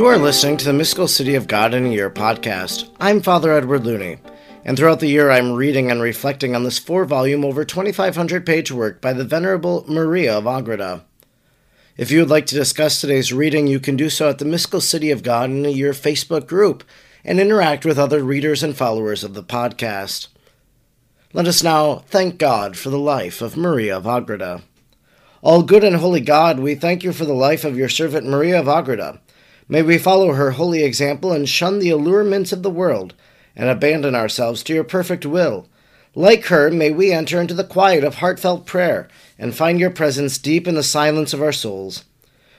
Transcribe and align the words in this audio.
You 0.00 0.06
are 0.06 0.16
listening 0.16 0.56
to 0.56 0.64
the 0.64 0.72
Mystical 0.72 1.06
City 1.06 1.34
of 1.34 1.46
God 1.46 1.74
in 1.74 1.84
a 1.84 1.90
Year 1.90 2.08
podcast. 2.08 2.88
I'm 2.98 3.20
Father 3.20 3.52
Edward 3.52 3.84
Looney, 3.84 4.16
and 4.64 4.74
throughout 4.74 5.00
the 5.00 5.08
year 5.08 5.30
I'm 5.30 5.52
reading 5.52 5.90
and 5.90 6.00
reflecting 6.00 6.56
on 6.56 6.64
this 6.64 6.78
four 6.78 7.04
volume, 7.04 7.44
over 7.44 7.66
2,500 7.66 8.46
page 8.46 8.72
work 8.72 9.02
by 9.02 9.12
the 9.12 9.26
Venerable 9.26 9.84
Maria 9.86 10.38
of 10.38 10.46
Agreda. 10.46 11.04
If 11.98 12.10
you 12.10 12.20
would 12.20 12.30
like 12.30 12.46
to 12.46 12.54
discuss 12.54 12.98
today's 12.98 13.30
reading, 13.30 13.66
you 13.66 13.78
can 13.78 13.94
do 13.94 14.08
so 14.08 14.30
at 14.30 14.38
the 14.38 14.46
Mystical 14.46 14.80
City 14.80 15.10
of 15.10 15.22
God 15.22 15.50
in 15.50 15.66
a 15.66 15.68
Year 15.68 15.92
Facebook 15.92 16.46
group 16.46 16.82
and 17.22 17.38
interact 17.38 17.84
with 17.84 17.98
other 17.98 18.24
readers 18.24 18.62
and 18.62 18.74
followers 18.74 19.22
of 19.22 19.34
the 19.34 19.44
podcast. 19.44 20.28
Let 21.34 21.46
us 21.46 21.62
now 21.62 21.96
thank 21.96 22.38
God 22.38 22.78
for 22.78 22.88
the 22.88 22.98
life 22.98 23.42
of 23.42 23.54
Maria 23.54 23.98
of 23.98 24.06
Agreda. 24.06 24.62
All 25.42 25.62
good 25.62 25.84
and 25.84 25.96
holy 25.96 26.22
God, 26.22 26.58
we 26.58 26.74
thank 26.74 27.04
you 27.04 27.12
for 27.12 27.26
the 27.26 27.34
life 27.34 27.66
of 27.66 27.76
your 27.76 27.90
servant 27.90 28.26
Maria 28.26 28.60
of 28.60 28.66
Agreda 28.66 29.20
May 29.70 29.82
we 29.82 29.98
follow 29.98 30.32
her 30.32 30.50
holy 30.50 30.82
example 30.82 31.30
and 31.30 31.48
shun 31.48 31.78
the 31.78 31.90
allurements 31.90 32.50
of 32.50 32.64
the 32.64 32.70
world, 32.70 33.14
and 33.54 33.68
abandon 33.68 34.16
ourselves 34.16 34.64
to 34.64 34.74
your 34.74 34.82
perfect 34.82 35.24
will. 35.24 35.68
Like 36.12 36.46
her, 36.46 36.72
may 36.72 36.90
we 36.90 37.12
enter 37.12 37.40
into 37.40 37.54
the 37.54 37.62
quiet 37.62 38.02
of 38.02 38.16
heartfelt 38.16 38.66
prayer, 38.66 39.06
and 39.38 39.54
find 39.54 39.78
your 39.78 39.90
presence 39.90 40.38
deep 40.38 40.66
in 40.66 40.74
the 40.74 40.82
silence 40.82 41.32
of 41.32 41.40
our 41.40 41.52
souls. 41.52 42.04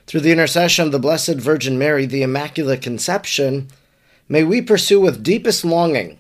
Through 0.07 0.21
the 0.21 0.31
intercession 0.31 0.85
of 0.85 0.93
the 0.93 0.99
Blessed 0.99 1.35
Virgin 1.35 1.77
Mary, 1.77 2.05
the 2.05 2.23
Immaculate 2.23 2.81
Conception, 2.81 3.67
may 4.29 4.45
we 4.45 4.61
pursue 4.61 5.01
with 5.01 5.21
deepest 5.21 5.65
longing 5.65 6.17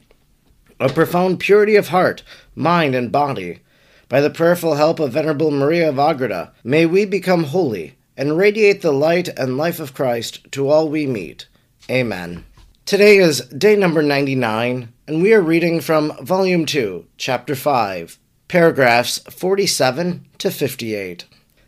a 0.77 0.89
profound 0.89 1.39
purity 1.39 1.77
of 1.77 1.87
heart, 1.87 2.21
mind, 2.53 2.95
and 2.95 3.13
body. 3.13 3.61
By 4.09 4.19
the 4.19 4.29
prayerful 4.29 4.75
help 4.75 4.99
of 4.99 5.13
Venerable 5.13 5.51
Maria 5.51 5.87
of 5.87 5.99
Agreda, 5.99 6.51
may 6.65 6.85
we 6.85 7.05
become 7.05 7.45
holy 7.45 7.95
and 8.15 8.37
radiate 8.37 8.81
the 8.81 8.91
light 8.91 9.27
and 9.29 9.57
life 9.57 9.79
of 9.79 9.93
Christ 9.93 10.51
to 10.51 10.69
all 10.69 10.89
we 10.89 11.07
meet. 11.07 11.47
Amen. 11.89 12.45
Today 12.85 13.17
is 13.17 13.41
day 13.41 13.75
number 13.75 14.01
99, 14.01 14.91
and 15.07 15.21
we 15.21 15.33
are 15.33 15.41
reading 15.41 15.81
from 15.81 16.13
Volume 16.21 16.65
2, 16.65 17.05
Chapter 17.17 17.55
5, 17.55 18.19
paragraphs 18.47 19.19
47 19.19 20.25
to 20.39 20.51
58. 20.51 21.25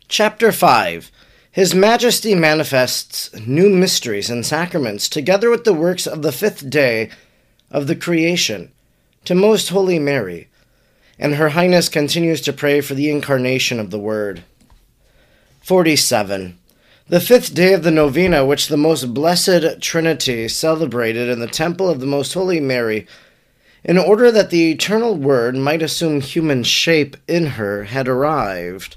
Chapter 0.08 0.52
5 0.52 1.10
His 1.50 1.74
Majesty 1.74 2.34
manifests 2.34 3.34
new 3.46 3.70
mysteries 3.70 4.28
and 4.28 4.44
sacraments 4.44 5.08
together 5.08 5.50
with 5.50 5.64
the 5.64 5.72
works 5.72 6.06
of 6.06 6.22
the 6.22 6.32
fifth 6.32 6.68
day 6.68 7.10
of 7.70 7.86
the 7.86 7.96
creation 7.96 8.72
to 9.24 9.34
Most 9.34 9.70
Holy 9.70 9.98
Mary, 9.98 10.48
and 11.18 11.36
Her 11.36 11.50
Highness 11.50 11.88
continues 11.88 12.40
to 12.42 12.52
pray 12.52 12.80
for 12.80 12.94
the 12.94 13.10
incarnation 13.10 13.80
of 13.80 13.90
the 13.90 13.98
Word. 13.98 14.44
47. 15.64 16.58
The 17.08 17.20
fifth 17.20 17.54
day 17.54 17.72
of 17.72 17.84
the 17.84 17.90
novena, 17.90 18.44
which 18.44 18.68
the 18.68 18.76
most 18.76 19.14
blessed 19.14 19.80
Trinity 19.80 20.46
celebrated 20.46 21.30
in 21.30 21.40
the 21.40 21.46
temple 21.46 21.88
of 21.88 22.00
the 22.00 22.06
Most 22.06 22.34
Holy 22.34 22.60
Mary, 22.60 23.06
in 23.82 23.96
order 23.96 24.30
that 24.30 24.50
the 24.50 24.70
eternal 24.70 25.14
Word 25.14 25.56
might 25.56 25.80
assume 25.80 26.20
human 26.20 26.64
shape 26.64 27.16
in 27.26 27.46
her, 27.56 27.84
had 27.84 28.08
arrived. 28.08 28.96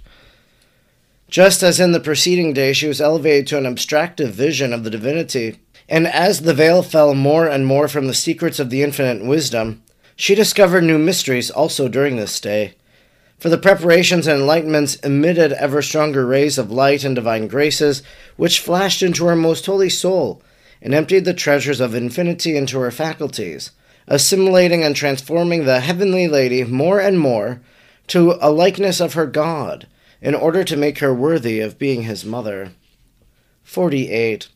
Just 1.29 1.63
as 1.63 1.79
in 1.79 1.93
the 1.93 2.01
preceding 2.01 2.51
day 2.51 2.73
she 2.73 2.89
was 2.89 2.99
elevated 2.99 3.47
to 3.47 3.57
an 3.57 3.65
abstractive 3.65 4.33
vision 4.33 4.73
of 4.73 4.83
the 4.83 4.89
divinity, 4.89 5.59
and 5.87 6.05
as 6.05 6.41
the 6.41 6.53
veil 6.53 6.83
fell 6.83 7.15
more 7.15 7.47
and 7.47 7.65
more 7.65 7.87
from 7.87 8.07
the 8.07 8.13
secrets 8.13 8.59
of 8.59 8.71
the 8.71 8.83
infinite 8.83 9.25
wisdom, 9.25 9.81
she 10.17 10.35
discovered 10.35 10.83
new 10.83 10.97
mysteries 10.97 11.49
also 11.49 11.87
during 11.87 12.17
this 12.17 12.41
day. 12.41 12.73
For 13.37 13.49
the 13.49 13.57
preparations 13.57 14.25
and 14.25 14.41
enlightenments 14.41 15.03
emitted 15.05 15.53
ever 15.53 15.83
stronger 15.83 16.25
rays 16.25 16.57
of 16.57 16.71
light 16.71 17.03
and 17.03 17.13
divine 17.13 17.47
graces, 17.47 18.01
which 18.35 18.59
flashed 18.59 19.03
into 19.03 19.25
her 19.25 19.35
most 19.35 19.65
holy 19.67 19.89
soul, 19.89 20.41
and 20.81 20.93
emptied 20.93 21.25
the 21.25 21.35
treasures 21.35 21.79
of 21.79 21.93
infinity 21.93 22.57
into 22.57 22.79
her 22.79 22.89
faculties, 22.89 23.71
assimilating 24.07 24.83
and 24.83 24.95
transforming 24.95 25.65
the 25.65 25.81
heavenly 25.81 26.27
lady 26.27 26.63
more 26.63 26.99
and 26.99 27.19
more 27.19 27.61
to 28.07 28.37
a 28.41 28.49
likeness 28.49 28.99
of 28.99 29.13
her 29.13 29.27
God, 29.27 29.85
in 30.19 30.33
order 30.33 30.63
to 30.63 30.75
make 30.75 30.97
her 30.97 31.13
worthy 31.13 31.59
of 31.59 31.77
being 31.77 32.03
his 32.03 32.25
mother. 32.25 32.71
48. 33.61 34.47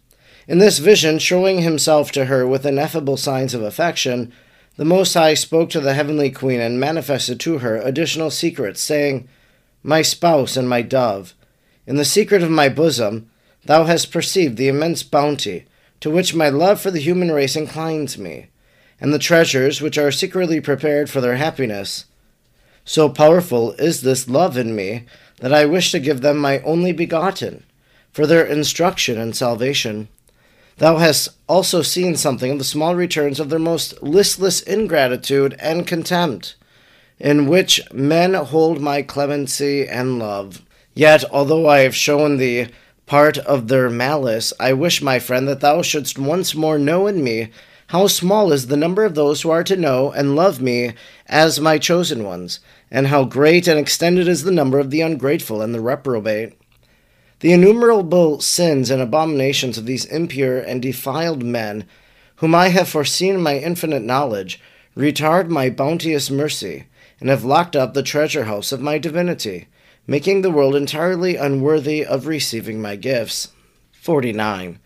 In 0.47 0.57
this 0.57 0.79
vision, 0.79 1.19
showing 1.19 1.61
himself 1.61 2.11
to 2.13 2.25
her 2.25 2.47
with 2.47 2.65
ineffable 2.65 3.17
signs 3.17 3.53
of 3.53 3.61
affection, 3.61 4.33
the 4.77 4.85
Most 4.85 5.13
High 5.13 5.33
spoke 5.33 5.69
to 5.71 5.79
the 5.79 5.93
heavenly 5.93 6.31
Queen 6.31 6.59
and 6.59 6.79
manifested 6.79 7.39
to 7.41 7.59
her 7.59 7.77
additional 7.77 8.31
secrets, 8.31 8.81
saying, 8.81 9.27
My 9.83 10.01
spouse 10.01 10.55
and 10.55 10.67
my 10.69 10.81
dove, 10.81 11.33
in 11.85 11.97
the 11.97 12.05
secret 12.05 12.41
of 12.41 12.49
my 12.49 12.69
bosom, 12.69 13.29
thou 13.65 13.83
hast 13.83 14.11
perceived 14.11 14.57
the 14.57 14.67
immense 14.67 15.03
bounty 15.03 15.65
to 15.99 16.09
which 16.09 16.33
my 16.33 16.49
love 16.49 16.81
for 16.81 16.91
the 16.91 16.99
human 16.99 17.31
race 17.31 17.55
inclines 17.55 18.17
me, 18.17 18.47
and 18.99 19.13
the 19.13 19.19
treasures 19.19 19.81
which 19.81 19.97
are 19.97 20.11
secretly 20.11 20.59
prepared 20.59 21.09
for 21.09 21.21
their 21.21 21.35
happiness. 21.35 22.05
So 22.83 23.09
powerful 23.09 23.73
is 23.73 24.01
this 24.01 24.27
love 24.27 24.57
in 24.57 24.75
me 24.75 25.05
that 25.39 25.53
I 25.53 25.65
wish 25.65 25.91
to 25.91 25.99
give 25.99 26.21
them 26.21 26.37
my 26.37 26.59
only 26.59 26.91
begotten, 26.91 27.63
for 28.11 28.25
their 28.25 28.45
instruction 28.45 29.19
and 29.19 29.35
salvation. 29.35 30.07
Thou 30.81 30.97
hast 30.97 31.29
also 31.47 31.83
seen 31.83 32.15
something 32.15 32.53
of 32.53 32.57
the 32.57 32.63
small 32.63 32.95
returns 32.95 33.39
of 33.39 33.51
their 33.51 33.59
most 33.59 34.01
listless 34.01 34.63
ingratitude 34.63 35.55
and 35.59 35.85
contempt, 35.85 36.55
in 37.19 37.45
which 37.45 37.81
men 37.93 38.33
hold 38.33 38.81
my 38.81 39.03
clemency 39.03 39.87
and 39.87 40.17
love. 40.17 40.63
Yet, 40.95 41.23
although 41.31 41.69
I 41.69 41.81
have 41.81 41.95
shown 41.95 42.37
thee 42.37 42.69
part 43.05 43.37
of 43.37 43.67
their 43.67 43.91
malice, 43.91 44.53
I 44.59 44.73
wish, 44.73 45.03
my 45.03 45.19
friend, 45.19 45.47
that 45.47 45.59
thou 45.59 45.83
shouldst 45.83 46.17
once 46.17 46.55
more 46.55 46.79
know 46.79 47.05
in 47.05 47.23
me 47.23 47.51
how 47.89 48.07
small 48.07 48.51
is 48.51 48.65
the 48.65 48.75
number 48.75 49.05
of 49.05 49.13
those 49.13 49.43
who 49.43 49.51
are 49.51 49.63
to 49.65 49.77
know 49.77 50.11
and 50.11 50.35
love 50.35 50.61
me 50.61 50.93
as 51.27 51.59
my 51.59 51.77
chosen 51.77 52.23
ones, 52.23 52.59
and 52.89 53.05
how 53.05 53.23
great 53.23 53.67
and 53.67 53.79
extended 53.79 54.27
is 54.27 54.45
the 54.45 54.51
number 54.51 54.79
of 54.79 54.89
the 54.89 55.01
ungrateful 55.01 55.61
and 55.61 55.75
the 55.75 55.79
reprobate. 55.79 56.59
The 57.41 57.53
innumerable 57.53 58.39
sins 58.39 58.91
and 58.91 59.01
abominations 59.01 59.79
of 59.79 59.87
these 59.87 60.05
impure 60.05 60.59
and 60.59 60.79
defiled 60.79 61.41
men, 61.41 61.85
whom 62.35 62.53
I 62.53 62.67
have 62.67 62.87
foreseen 62.87 63.35
in 63.35 63.41
my 63.41 63.57
infinite 63.57 64.03
knowledge, 64.03 64.61
retard 64.95 65.49
my 65.49 65.71
bounteous 65.71 66.29
mercy, 66.29 66.85
and 67.19 67.29
have 67.29 67.43
locked 67.43 67.75
up 67.75 67.95
the 67.95 68.03
treasure 68.03 68.43
house 68.43 68.71
of 68.71 68.79
my 68.79 68.99
divinity, 68.99 69.67
making 70.05 70.43
the 70.43 70.51
world 70.51 70.75
entirely 70.75 71.35
unworthy 71.35 72.05
of 72.05 72.27
receiving 72.27 72.79
my 72.79 72.95
gifts. 72.95 73.47
49. 73.93 74.77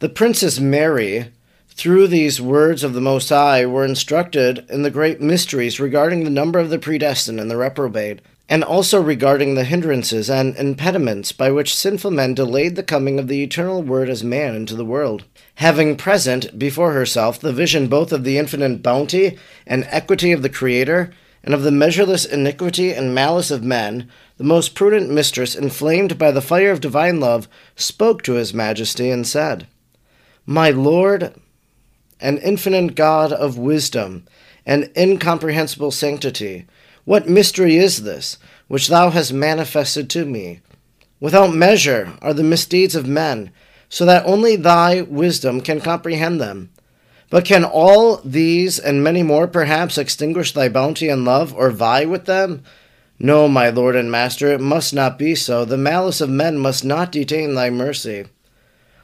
The 0.00 0.08
Princess 0.10 0.60
Mary, 0.60 1.32
through 1.70 2.08
these 2.08 2.42
words 2.42 2.84
of 2.84 2.92
the 2.92 3.00
Most 3.00 3.30
High, 3.30 3.64
were 3.64 3.86
instructed 3.86 4.66
in 4.68 4.82
the 4.82 4.90
great 4.90 5.22
mysteries 5.22 5.80
regarding 5.80 6.24
the 6.24 6.30
number 6.30 6.58
of 6.58 6.68
the 6.68 6.78
predestined 6.78 7.40
and 7.40 7.50
the 7.50 7.56
reprobate 7.56 8.20
and 8.52 8.62
also 8.62 9.00
regarding 9.00 9.54
the 9.54 9.64
hindrances 9.64 10.28
and 10.28 10.54
impediments 10.56 11.32
by 11.32 11.50
which 11.50 11.74
sinful 11.74 12.10
men 12.10 12.34
delayed 12.34 12.76
the 12.76 12.82
coming 12.82 13.18
of 13.18 13.26
the 13.26 13.42
eternal 13.42 13.82
Word 13.82 14.10
as 14.10 14.22
man 14.22 14.54
into 14.54 14.76
the 14.76 14.84
world. 14.84 15.24
Having 15.54 15.96
present 15.96 16.58
before 16.58 16.92
herself 16.92 17.40
the 17.40 17.54
vision 17.54 17.88
both 17.88 18.12
of 18.12 18.24
the 18.24 18.36
infinite 18.36 18.82
bounty 18.82 19.38
and 19.66 19.86
equity 19.88 20.32
of 20.32 20.42
the 20.42 20.50
Creator, 20.50 21.14
and 21.42 21.54
of 21.54 21.62
the 21.62 21.70
measureless 21.70 22.26
iniquity 22.26 22.92
and 22.92 23.14
malice 23.14 23.50
of 23.50 23.64
men, 23.64 24.10
the 24.36 24.44
most 24.44 24.74
prudent 24.74 25.08
mistress, 25.08 25.54
inflamed 25.54 26.18
by 26.18 26.30
the 26.30 26.42
fire 26.42 26.72
of 26.72 26.82
divine 26.82 27.20
love, 27.20 27.48
spoke 27.74 28.22
to 28.22 28.34
his 28.34 28.52
majesty 28.52 29.10
and 29.10 29.26
said, 29.26 29.66
My 30.44 30.68
Lord 30.68 31.32
and 32.20 32.38
infinite 32.40 32.96
God 32.96 33.32
of 33.32 33.56
wisdom 33.56 34.26
and 34.66 34.90
incomprehensible 34.94 35.90
sanctity, 35.90 36.66
what 37.04 37.28
mystery 37.28 37.76
is 37.76 38.04
this, 38.04 38.38
which 38.68 38.88
thou 38.88 39.10
hast 39.10 39.32
manifested 39.32 40.08
to 40.10 40.24
me? 40.24 40.60
Without 41.18 41.54
measure 41.54 42.12
are 42.22 42.34
the 42.34 42.42
misdeeds 42.42 42.94
of 42.94 43.06
men, 43.06 43.50
so 43.88 44.04
that 44.04 44.26
only 44.26 44.56
thy 44.56 45.02
wisdom 45.02 45.60
can 45.60 45.80
comprehend 45.80 46.40
them. 46.40 46.70
But 47.28 47.44
can 47.44 47.64
all 47.64 48.16
these 48.24 48.78
and 48.78 49.02
many 49.02 49.22
more 49.22 49.48
perhaps 49.48 49.98
extinguish 49.98 50.52
thy 50.52 50.68
bounty 50.68 51.08
and 51.08 51.24
love, 51.24 51.54
or 51.54 51.70
vie 51.70 52.04
with 52.04 52.26
them? 52.26 52.62
No, 53.18 53.48
my 53.48 53.70
Lord 53.70 53.96
and 53.96 54.10
Master, 54.10 54.52
it 54.52 54.60
must 54.60 54.94
not 54.94 55.18
be 55.18 55.34
so. 55.34 55.64
The 55.64 55.76
malice 55.76 56.20
of 56.20 56.28
men 56.28 56.58
must 56.58 56.84
not 56.84 57.12
detain 57.12 57.54
thy 57.54 57.70
mercy. 57.70 58.26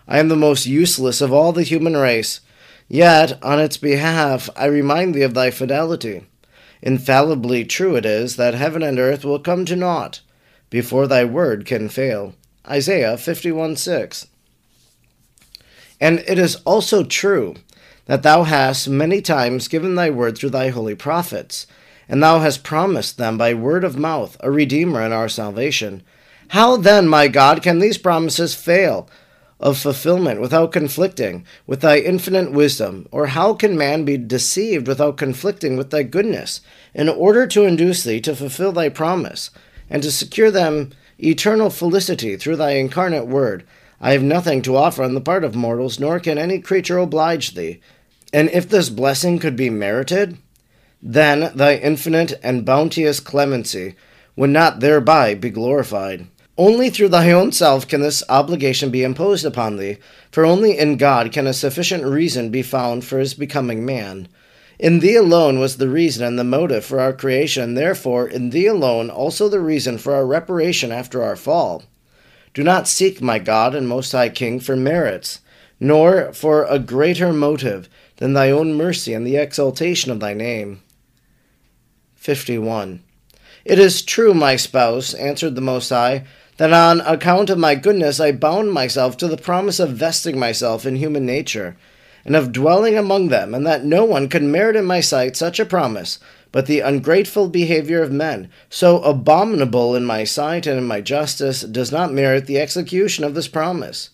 I 0.06 0.18
am 0.18 0.28
the 0.28 0.36
most 0.36 0.66
useless 0.66 1.20
of 1.20 1.32
all 1.32 1.52
the 1.52 1.62
human 1.62 1.96
race, 1.96 2.40
yet 2.88 3.42
on 3.42 3.60
its 3.60 3.76
behalf 3.76 4.48
I 4.56 4.66
remind 4.66 5.14
thee 5.14 5.22
of 5.22 5.34
thy 5.34 5.50
fidelity. 5.50 6.27
Infallibly 6.82 7.64
true 7.64 7.96
it 7.96 8.06
is 8.06 8.36
that 8.36 8.54
heaven 8.54 8.82
and 8.82 8.98
earth 8.98 9.24
will 9.24 9.38
come 9.38 9.64
to 9.64 9.76
naught 9.76 10.20
before 10.70 11.06
thy 11.06 11.24
word 11.24 11.64
can 11.64 11.88
fail. 11.88 12.34
Isaiah 12.68 13.16
51 13.16 13.76
6. 13.76 14.26
And 16.00 16.20
it 16.20 16.38
is 16.38 16.56
also 16.64 17.02
true 17.02 17.56
that 18.06 18.22
thou 18.22 18.44
hast 18.44 18.88
many 18.88 19.20
times 19.20 19.68
given 19.68 19.94
thy 19.94 20.10
word 20.10 20.38
through 20.38 20.50
thy 20.50 20.68
holy 20.68 20.94
prophets, 20.94 21.66
and 22.08 22.22
thou 22.22 22.38
hast 22.38 22.64
promised 22.64 23.18
them 23.18 23.36
by 23.36 23.52
word 23.54 23.84
of 23.84 23.96
mouth 23.96 24.36
a 24.40 24.50
Redeemer 24.50 25.02
and 25.02 25.12
our 25.12 25.28
salvation. 25.28 26.02
How 26.48 26.76
then, 26.76 27.06
my 27.06 27.28
God, 27.28 27.62
can 27.62 27.78
these 27.78 27.98
promises 27.98 28.54
fail? 28.54 29.08
Of 29.60 29.78
fulfillment 29.78 30.40
without 30.40 30.72
conflicting 30.72 31.44
with 31.66 31.80
thy 31.80 31.98
infinite 31.98 32.52
wisdom? 32.52 33.06
Or 33.10 33.28
how 33.28 33.54
can 33.54 33.76
man 33.76 34.04
be 34.04 34.16
deceived 34.16 34.86
without 34.86 35.16
conflicting 35.16 35.76
with 35.76 35.90
thy 35.90 36.04
goodness, 36.04 36.60
in 36.94 37.08
order 37.08 37.46
to 37.48 37.64
induce 37.64 38.04
thee 38.04 38.20
to 38.20 38.36
fulfill 38.36 38.72
thy 38.72 38.88
promise, 38.88 39.50
and 39.90 40.02
to 40.02 40.12
secure 40.12 40.50
them 40.50 40.90
eternal 41.18 41.70
felicity 41.70 42.36
through 42.36 42.56
thy 42.56 42.72
incarnate 42.72 43.26
word? 43.26 43.64
I 44.00 44.12
have 44.12 44.22
nothing 44.22 44.62
to 44.62 44.76
offer 44.76 45.02
on 45.02 45.14
the 45.14 45.20
part 45.20 45.42
of 45.42 45.56
mortals, 45.56 45.98
nor 45.98 46.20
can 46.20 46.38
any 46.38 46.60
creature 46.60 46.98
oblige 46.98 47.54
thee. 47.54 47.80
And 48.32 48.48
if 48.50 48.68
this 48.68 48.90
blessing 48.90 49.38
could 49.38 49.56
be 49.56 49.70
merited, 49.70 50.38
then 51.02 51.50
thy 51.54 51.76
infinite 51.76 52.34
and 52.42 52.64
bounteous 52.64 53.20
clemency 53.20 53.96
would 54.36 54.50
not 54.50 54.80
thereby 54.80 55.34
be 55.34 55.50
glorified. 55.50 56.26
Only 56.58 56.90
through 56.90 57.10
thy 57.10 57.30
own 57.30 57.52
self 57.52 57.86
can 57.86 58.00
this 58.00 58.24
obligation 58.28 58.90
be 58.90 59.04
imposed 59.04 59.46
upon 59.46 59.76
thee, 59.76 59.98
for 60.32 60.44
only 60.44 60.76
in 60.76 60.96
God 60.96 61.30
can 61.30 61.46
a 61.46 61.52
sufficient 61.52 62.04
reason 62.04 62.50
be 62.50 62.62
found 62.62 63.04
for 63.04 63.20
his 63.20 63.32
becoming 63.32 63.86
man. 63.86 64.26
In 64.76 64.98
thee 64.98 65.14
alone 65.14 65.60
was 65.60 65.76
the 65.76 65.88
reason 65.88 66.26
and 66.26 66.36
the 66.36 66.42
motive 66.42 66.84
for 66.84 66.98
our 66.98 67.12
creation, 67.12 67.74
therefore 67.74 68.26
in 68.26 68.50
thee 68.50 68.66
alone 68.66 69.08
also 69.08 69.48
the 69.48 69.60
reason 69.60 69.98
for 69.98 70.14
our 70.14 70.26
reparation 70.26 70.90
after 70.90 71.22
our 71.22 71.36
fall. 71.36 71.84
Do 72.54 72.64
not 72.64 72.88
seek, 72.88 73.22
my 73.22 73.38
God 73.38 73.72
and 73.76 73.86
Most 73.86 74.10
High 74.10 74.28
King, 74.28 74.58
for 74.58 74.74
merits, 74.74 75.40
nor 75.78 76.32
for 76.32 76.64
a 76.64 76.80
greater 76.80 77.32
motive 77.32 77.88
than 78.16 78.32
thy 78.32 78.50
own 78.50 78.74
mercy 78.74 79.14
and 79.14 79.24
the 79.24 79.36
exaltation 79.36 80.10
of 80.10 80.18
thy 80.18 80.34
name. 80.34 80.82
51. 82.16 83.00
It 83.64 83.78
is 83.78 84.02
true, 84.02 84.34
my 84.34 84.56
spouse, 84.56 85.14
answered 85.14 85.54
the 85.54 85.60
Most 85.60 85.90
High, 85.90 86.24
that 86.58 86.72
on 86.72 87.00
account 87.02 87.50
of 87.50 87.58
my 87.58 87.74
goodness 87.74 88.20
I 88.20 88.32
bound 88.32 88.72
myself 88.72 89.16
to 89.18 89.28
the 89.28 89.36
promise 89.36 89.80
of 89.80 89.96
vesting 89.96 90.38
myself 90.38 90.84
in 90.84 90.96
human 90.96 91.24
nature, 91.24 91.76
and 92.24 92.36
of 92.36 92.52
dwelling 92.52 92.98
among 92.98 93.28
them, 93.28 93.54
and 93.54 93.64
that 93.66 93.84
no 93.84 94.04
one 94.04 94.28
could 94.28 94.42
merit 94.42 94.76
in 94.76 94.84
my 94.84 95.00
sight 95.00 95.36
such 95.36 95.58
a 95.60 95.64
promise, 95.64 96.18
but 96.50 96.66
the 96.66 96.80
ungrateful 96.80 97.48
behavior 97.48 98.02
of 98.02 98.10
men, 98.10 98.50
so 98.68 99.00
abominable 99.02 99.94
in 99.94 100.04
my 100.04 100.24
sight 100.24 100.66
and 100.66 100.76
in 100.76 100.84
my 100.84 101.00
justice, 101.00 101.62
does 101.62 101.92
not 101.92 102.12
merit 102.12 102.46
the 102.46 102.58
execution 102.58 103.22
of 103.24 103.34
this 103.34 103.48
promise. 103.48 104.10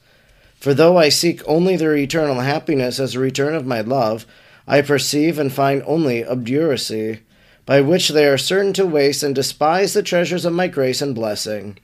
For 0.57 0.75
though 0.75 0.99
I 0.99 1.09
seek 1.09 1.43
only 1.47 1.77
their 1.77 1.97
eternal 1.97 2.41
happiness 2.41 3.01
as 3.01 3.15
a 3.15 3.21
return 3.21 3.55
of 3.55 3.67
my 3.67 3.81
love, 3.81 4.27
I 4.69 4.83
perceive 4.83 5.39
and 5.39 5.53
find 5.53 5.83
only 5.87 6.23
obduracy, 6.23 7.21
by 7.65 7.81
which 7.81 8.11
they 8.11 8.27
are 8.27 8.39
certain 8.39 8.75
to 8.75 8.85
waste 8.85 9.23
and 9.23 9.35
despise 9.35 9.95
the 9.95 10.03
treasures 10.03 10.45
of 10.45 10.53
my 10.53 10.69
grace 10.69 11.01
and 11.01 11.15
blessing. 11.15 11.79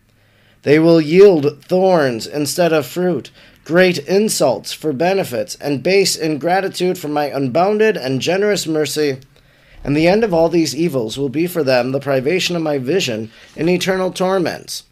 They 0.63 0.79
will 0.79 1.01
yield 1.01 1.65
thorns 1.65 2.27
instead 2.27 2.73
of 2.73 2.87
fruit, 2.87 3.31
great 3.65 3.99
insults 3.99 4.73
for 4.73 4.93
benefits, 4.93 5.55
and 5.57 5.83
base 5.83 6.17
ingratitude 6.17 6.99
for 6.99 7.09
my 7.09 7.27
unbounded 7.27 7.97
and 7.97 8.21
generous 8.21 8.67
mercy. 8.67 9.19
And 9.83 9.97
the 9.97 10.09
end 10.09 10.25
of 10.25 10.35
all 10.35 10.49
these 10.49 10.77
evils 10.77 11.17
will 11.17 11.31
be 11.31 11.47
for 11.47 11.63
them 11.63 11.93
the 11.93 12.01
privation 12.01 12.57
of 12.57 12.63
my 12.63 12.79
vision 12.79 13.31
and 13.57 13.71
eternal 13.71 14.13
torments. 14.13 14.85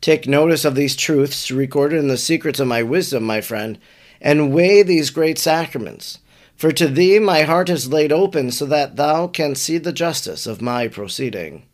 Take 0.00 0.26
notice 0.26 0.64
of 0.64 0.74
these 0.74 0.96
truths 0.96 1.50
recorded 1.50 1.98
in 1.98 2.08
the 2.08 2.18
secrets 2.18 2.60
of 2.60 2.66
my 2.66 2.82
wisdom, 2.82 3.22
my 3.22 3.40
friend, 3.40 3.78
and 4.20 4.52
weigh 4.52 4.82
these 4.82 5.10
great 5.10 5.38
sacraments. 5.38 6.18
For 6.56 6.72
to 6.72 6.88
thee 6.88 7.18
my 7.18 7.42
heart 7.42 7.70
is 7.70 7.92
laid 7.92 8.12
open, 8.12 8.50
so 8.50 8.66
that 8.66 8.96
thou 8.96 9.28
canst 9.28 9.62
see 9.62 9.78
the 9.78 9.92
justice 9.92 10.46
of 10.46 10.60
my 10.60 10.88
proceeding. 10.88 11.64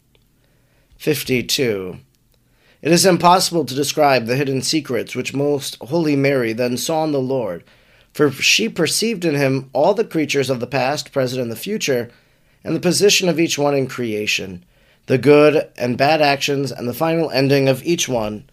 52. 0.98 1.98
It 2.82 2.92
is 2.92 3.04
impossible 3.04 3.66
to 3.66 3.74
describe 3.74 4.24
the 4.24 4.36
hidden 4.36 4.62
secrets 4.62 5.14
which 5.14 5.34
most 5.34 5.76
Holy 5.82 6.16
Mary 6.16 6.54
then 6.54 6.78
saw 6.78 7.04
in 7.04 7.12
the 7.12 7.20
Lord, 7.20 7.62
for 8.14 8.30
she 8.30 8.70
perceived 8.70 9.24
in 9.24 9.34
him 9.34 9.68
all 9.74 9.92
the 9.92 10.04
creatures 10.04 10.48
of 10.48 10.60
the 10.60 10.66
past, 10.66 11.12
present, 11.12 11.42
and 11.42 11.52
the 11.52 11.56
future, 11.56 12.10
and 12.64 12.74
the 12.74 12.80
position 12.80 13.28
of 13.28 13.38
each 13.38 13.58
one 13.58 13.74
in 13.74 13.86
creation, 13.86 14.64
the 15.06 15.18
good 15.18 15.68
and 15.76 15.98
bad 15.98 16.22
actions, 16.22 16.72
and 16.72 16.88
the 16.88 16.94
final 16.94 17.30
ending 17.30 17.68
of 17.68 17.84
each 17.84 18.08
one. 18.08 18.44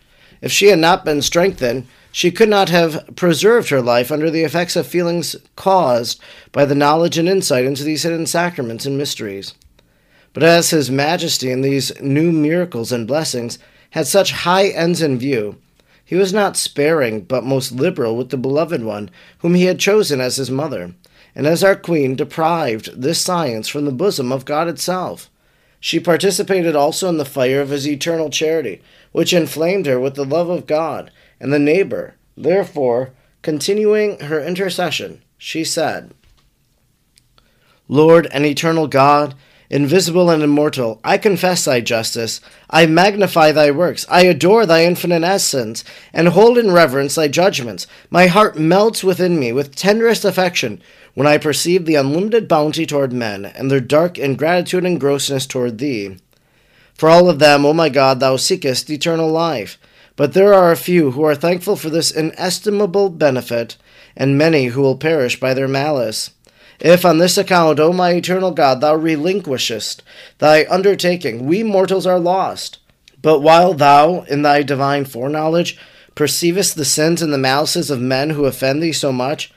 If 0.41 0.51
she 0.51 0.67
had 0.67 0.79
not 0.79 1.05
been 1.05 1.21
strengthened, 1.21 1.87
she 2.11 2.29
could 2.29 2.49
not 2.49 2.67
have 2.67 3.15
preserved 3.15 3.69
her 3.69 3.81
life 3.81 4.11
under 4.11 4.29
the 4.29 4.43
effects 4.43 4.75
of 4.75 4.85
feelings 4.85 5.37
caused 5.55 6.21
by 6.51 6.65
the 6.65 6.75
knowledge 6.75 7.17
and 7.17 7.29
insight 7.29 7.63
into 7.63 7.83
these 7.83 8.03
hidden 8.03 8.25
sacraments 8.25 8.85
and 8.85 8.97
mysteries. 8.97 9.53
But 10.33 10.43
as 10.43 10.71
His 10.71 10.91
Majesty 10.91 11.49
in 11.49 11.61
these 11.61 11.99
new 12.01 12.31
miracles 12.33 12.91
and 12.91 13.07
blessings 13.07 13.57
had 13.97 14.05
such 14.05 14.31
high 14.31 14.67
ends 14.67 15.01
in 15.01 15.17
view, 15.17 15.57
he 16.05 16.13
was 16.13 16.31
not 16.31 16.55
sparing, 16.55 17.21
but 17.21 17.43
most 17.43 17.71
liberal 17.71 18.15
with 18.15 18.29
the 18.29 18.37
beloved 18.37 18.83
one, 18.83 19.09
whom 19.39 19.55
he 19.55 19.65
had 19.65 19.79
chosen 19.79 20.21
as 20.21 20.35
his 20.35 20.51
mother, 20.51 20.93
and 21.33 21.47
as 21.47 21.63
our 21.63 21.75
queen 21.75 22.15
deprived 22.15 23.01
this 23.01 23.19
science 23.19 23.67
from 23.67 23.85
the 23.85 23.91
bosom 23.91 24.31
of 24.31 24.45
God 24.45 24.67
itself. 24.67 25.31
She 25.79 25.99
participated 25.99 26.75
also 26.75 27.09
in 27.09 27.17
the 27.17 27.25
fire 27.25 27.59
of 27.59 27.69
his 27.69 27.87
eternal 27.87 28.29
charity, 28.29 28.83
which 29.13 29.33
inflamed 29.33 29.87
her 29.87 29.99
with 29.99 30.13
the 30.13 30.25
love 30.25 30.51
of 30.51 30.67
God 30.67 31.09
and 31.39 31.51
the 31.51 31.57
neighbor. 31.57 32.17
Therefore, 32.37 33.13
continuing 33.41 34.19
her 34.19 34.39
intercession, 34.39 35.23
she 35.39 35.63
said, 35.63 36.13
Lord 37.87 38.27
and 38.31 38.45
eternal 38.45 38.85
God, 38.85 39.33
invisible 39.69 40.29
and 40.29 40.43
immortal, 40.43 40.99
I 41.03 41.17
confess 41.17 41.65
thy 41.65 41.81
justice. 41.81 42.41
I 42.69 42.85
magnify 42.85 43.51
thy 43.51 43.71
works. 43.71 44.05
I 44.09 44.21
adore 44.21 44.65
thy 44.65 44.85
infinite 44.85 45.23
essence, 45.23 45.83
and 46.13 46.29
hold 46.29 46.57
in 46.57 46.71
reverence 46.71 47.15
thy 47.15 47.27
judgments. 47.27 47.87
My 48.09 48.27
heart 48.27 48.57
melts 48.57 49.03
within 49.03 49.39
me 49.39 49.51
with 49.51 49.75
tenderest 49.75 50.25
affection 50.25 50.81
when 51.13 51.27
I 51.27 51.37
perceive 51.37 51.85
the 51.85 51.95
unlimited 51.95 52.47
bounty 52.47 52.85
toward 52.85 53.11
men, 53.11 53.45
and 53.45 53.71
their 53.71 53.79
dark 53.79 54.17
ingratitude 54.17 54.85
and 54.85 54.99
grossness 54.99 55.47
toward 55.47 55.77
thee. 55.79 56.17
For 56.93 57.09
all 57.09 57.29
of 57.29 57.39
them, 57.39 57.65
O 57.65 57.73
my 57.73 57.89
God, 57.89 58.19
thou 58.19 58.37
seekest 58.37 58.89
eternal 58.89 59.29
life. 59.29 59.77
But 60.15 60.33
there 60.33 60.53
are 60.53 60.71
a 60.71 60.77
few 60.77 61.11
who 61.11 61.23
are 61.23 61.35
thankful 61.35 61.75
for 61.75 61.91
this 61.91 62.11
inestimable 62.11 63.09
benefit, 63.09 63.77
and 64.15 64.37
many 64.37 64.65
who 64.67 64.81
will 64.81 64.97
perish 64.97 65.39
by 65.39 65.53
their 65.53 65.67
malice. 65.67 66.31
If 66.79 67.05
on 67.05 67.17
this 67.17 67.37
account, 67.37 67.79
O 67.79 67.91
my 67.91 68.11
eternal 68.11 68.51
God, 68.51 68.81
thou 68.81 68.95
relinquishest 68.95 70.03
thy 70.37 70.65
undertaking, 70.69 71.45
we 71.45 71.63
mortals 71.63 72.05
are 72.05 72.19
lost. 72.19 72.79
But 73.21 73.41
while 73.41 73.73
thou, 73.73 74.21
in 74.21 74.43
thy 74.43 74.61
divine 74.61 75.05
foreknowledge, 75.05 75.77
perceivest 76.13 76.75
the 76.75 76.85
sins 76.85 77.21
and 77.21 77.33
the 77.33 77.37
malices 77.37 77.89
of 77.89 77.99
men 77.99 78.31
who 78.31 78.45
offend 78.45 78.81
thee 78.81 78.93
so 78.93 79.11
much, 79.11 79.51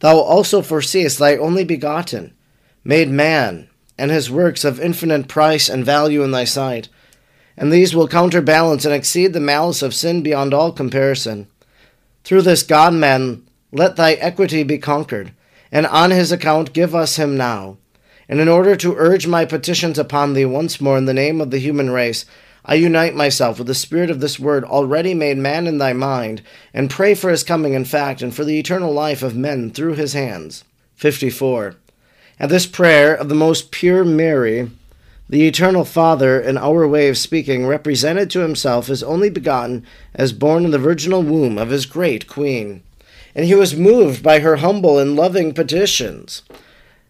thou 0.00 0.16
also 0.18 0.62
foreseest 0.62 1.18
thy 1.18 1.36
only 1.36 1.64
begotten, 1.64 2.32
made 2.84 3.10
man, 3.10 3.68
and 3.98 4.10
his 4.10 4.30
works 4.30 4.64
of 4.64 4.80
infinite 4.80 5.28
price 5.28 5.68
and 5.68 5.84
value 5.84 6.22
in 6.22 6.30
thy 6.30 6.44
sight, 6.44 6.88
and 7.56 7.72
these 7.72 7.94
will 7.94 8.08
counterbalance 8.08 8.84
and 8.84 8.94
exceed 8.94 9.32
the 9.32 9.40
malice 9.40 9.82
of 9.82 9.94
sin 9.94 10.22
beyond 10.22 10.52
all 10.52 10.72
comparison. 10.72 11.46
Through 12.24 12.42
this 12.42 12.62
God 12.62 12.94
man, 12.94 13.46
let 13.72 13.96
thy 13.96 14.14
equity 14.14 14.62
be 14.62 14.78
conquered 14.78 15.32
and 15.70 15.86
on 15.86 16.10
his 16.10 16.32
account 16.32 16.72
give 16.72 16.94
us 16.94 17.16
him 17.16 17.36
now. 17.36 17.76
And 18.28 18.40
in 18.40 18.48
order 18.48 18.76
to 18.76 18.96
urge 18.96 19.26
my 19.26 19.44
petitions 19.44 19.98
upon 19.98 20.32
thee 20.32 20.44
once 20.44 20.80
more 20.80 20.98
in 20.98 21.04
the 21.04 21.14
name 21.14 21.40
of 21.40 21.50
the 21.50 21.58
human 21.58 21.90
race, 21.90 22.24
I 22.64 22.74
unite 22.74 23.14
myself 23.14 23.58
with 23.58 23.68
the 23.68 23.74
spirit 23.74 24.10
of 24.10 24.18
this 24.18 24.40
word 24.40 24.64
already 24.64 25.14
made 25.14 25.38
man 25.38 25.68
in 25.68 25.78
thy 25.78 25.92
mind, 25.92 26.42
and 26.74 26.90
pray 26.90 27.14
for 27.14 27.30
his 27.30 27.44
coming 27.44 27.74
in 27.74 27.84
fact, 27.84 28.22
and 28.22 28.34
for 28.34 28.44
the 28.44 28.58
eternal 28.58 28.92
life 28.92 29.22
of 29.22 29.36
men 29.36 29.70
through 29.70 29.94
his 29.94 30.14
hands. 30.14 30.64
54. 30.96 31.76
At 32.40 32.48
this 32.48 32.66
prayer 32.66 33.14
of 33.14 33.28
the 33.28 33.36
most 33.36 33.70
pure 33.70 34.04
Mary, 34.04 34.68
the 35.28 35.46
eternal 35.46 35.84
Father, 35.84 36.40
in 36.40 36.58
our 36.58 36.88
way 36.88 37.08
of 37.08 37.16
speaking, 37.16 37.66
represented 37.66 38.30
to 38.30 38.40
himself 38.40 38.88
his 38.88 39.02
only 39.02 39.30
begotten 39.30 39.86
as 40.14 40.32
born 40.32 40.64
in 40.64 40.72
the 40.72 40.78
virginal 40.78 41.22
womb 41.22 41.58
of 41.58 41.70
his 41.70 41.86
great 41.86 42.26
Queen 42.26 42.82
and 43.36 43.44
he 43.44 43.54
was 43.54 43.76
moved 43.76 44.22
by 44.22 44.40
her 44.40 44.56
humble 44.56 44.98
and 44.98 45.14
loving 45.14 45.52
petitions. 45.52 46.42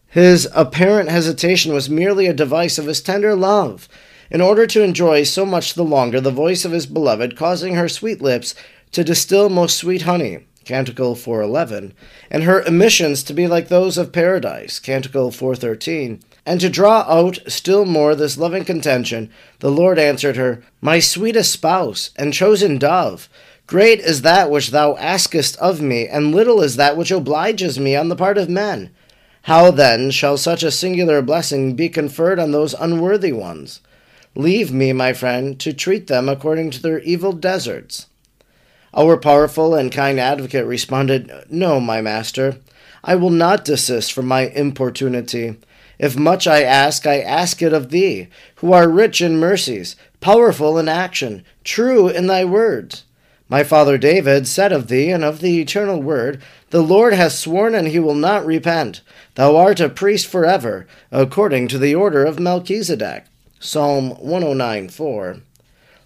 His 0.08 0.48
apparent 0.52 1.08
hesitation 1.08 1.72
was 1.72 1.88
merely 1.88 2.26
a 2.26 2.34
device 2.34 2.78
of 2.78 2.86
his 2.86 3.00
tender 3.00 3.36
love, 3.36 3.88
in 4.28 4.40
order 4.40 4.66
to 4.66 4.82
enjoy 4.82 5.22
so 5.22 5.46
much 5.46 5.74
the 5.74 5.84
longer 5.84 6.20
the 6.20 6.32
voice 6.32 6.64
of 6.64 6.72
his 6.72 6.84
beloved, 6.84 7.36
causing 7.36 7.76
her 7.76 7.88
sweet 7.88 8.20
lips 8.20 8.56
to 8.90 9.04
distill 9.04 9.48
most 9.48 9.76
sweet 9.76 10.02
honey. 10.02 10.40
Canticle 10.64 11.14
4:11, 11.14 11.92
and 12.28 12.42
her 12.42 12.60
emissions 12.62 13.22
to 13.22 13.32
be 13.32 13.46
like 13.46 13.68
those 13.68 13.96
of 13.96 14.10
paradise, 14.10 14.80
Canticle 14.80 15.30
4:13, 15.30 16.18
and 16.44 16.60
to 16.60 16.68
draw 16.68 17.02
out 17.02 17.38
still 17.46 17.84
more 17.84 18.16
this 18.16 18.36
loving 18.36 18.64
contention, 18.64 19.30
the 19.60 19.70
Lord 19.70 19.96
answered 19.96 20.36
her, 20.36 20.64
My 20.80 20.98
sweetest 20.98 21.52
spouse 21.52 22.10
and 22.16 22.32
chosen 22.32 22.78
dove, 22.78 23.28
Great 23.66 23.98
is 23.98 24.22
that 24.22 24.48
which 24.48 24.70
thou 24.70 24.94
askest 24.96 25.56
of 25.56 25.80
me, 25.80 26.06
and 26.06 26.32
little 26.32 26.62
is 26.62 26.76
that 26.76 26.96
which 26.96 27.10
obliges 27.10 27.80
me 27.80 27.96
on 27.96 28.08
the 28.08 28.14
part 28.14 28.38
of 28.38 28.48
men. 28.48 28.90
How 29.42 29.72
then 29.72 30.12
shall 30.12 30.36
such 30.36 30.62
a 30.62 30.70
singular 30.70 31.20
blessing 31.20 31.74
be 31.74 31.88
conferred 31.88 32.38
on 32.38 32.52
those 32.52 32.74
unworthy 32.74 33.32
ones? 33.32 33.80
Leave 34.36 34.72
me, 34.72 34.92
my 34.92 35.12
friend, 35.12 35.58
to 35.58 35.72
treat 35.72 36.06
them 36.06 36.28
according 36.28 36.70
to 36.72 36.82
their 36.82 37.00
evil 37.00 37.32
deserts. 37.32 38.06
Our 38.94 39.16
powerful 39.16 39.74
and 39.74 39.90
kind 39.90 40.20
advocate 40.20 40.66
responded, 40.66 41.32
No, 41.50 41.80
my 41.80 42.00
master, 42.00 42.58
I 43.02 43.16
will 43.16 43.30
not 43.30 43.64
desist 43.64 44.12
from 44.12 44.26
my 44.26 44.48
importunity. 44.48 45.56
If 45.98 46.16
much 46.16 46.46
I 46.46 46.62
ask, 46.62 47.04
I 47.04 47.20
ask 47.20 47.62
it 47.62 47.72
of 47.72 47.90
thee, 47.90 48.28
who 48.56 48.72
are 48.72 48.88
rich 48.88 49.20
in 49.20 49.38
mercies, 49.38 49.96
powerful 50.20 50.78
in 50.78 50.88
action, 50.88 51.44
true 51.64 52.08
in 52.08 52.28
thy 52.28 52.44
words. 52.44 53.04
My 53.48 53.62
father 53.62 53.96
David 53.96 54.48
said 54.48 54.72
of 54.72 54.88
thee 54.88 55.10
and 55.10 55.22
of 55.22 55.40
the 55.40 55.60
eternal 55.60 56.02
word, 56.02 56.42
The 56.70 56.82
Lord 56.82 57.12
has 57.12 57.38
sworn 57.38 57.74
and 57.74 57.88
he 57.88 58.00
will 58.00 58.14
not 58.14 58.44
repent. 58.44 59.02
Thou 59.36 59.56
art 59.56 59.78
a 59.78 59.88
priest 59.88 60.26
forever, 60.26 60.86
according 61.12 61.68
to 61.68 61.78
the 61.78 61.94
order 61.94 62.24
of 62.24 62.40
Melchizedek. 62.40 63.24
Psalm 63.60 64.10
109 64.10 64.88
4. 64.88 65.36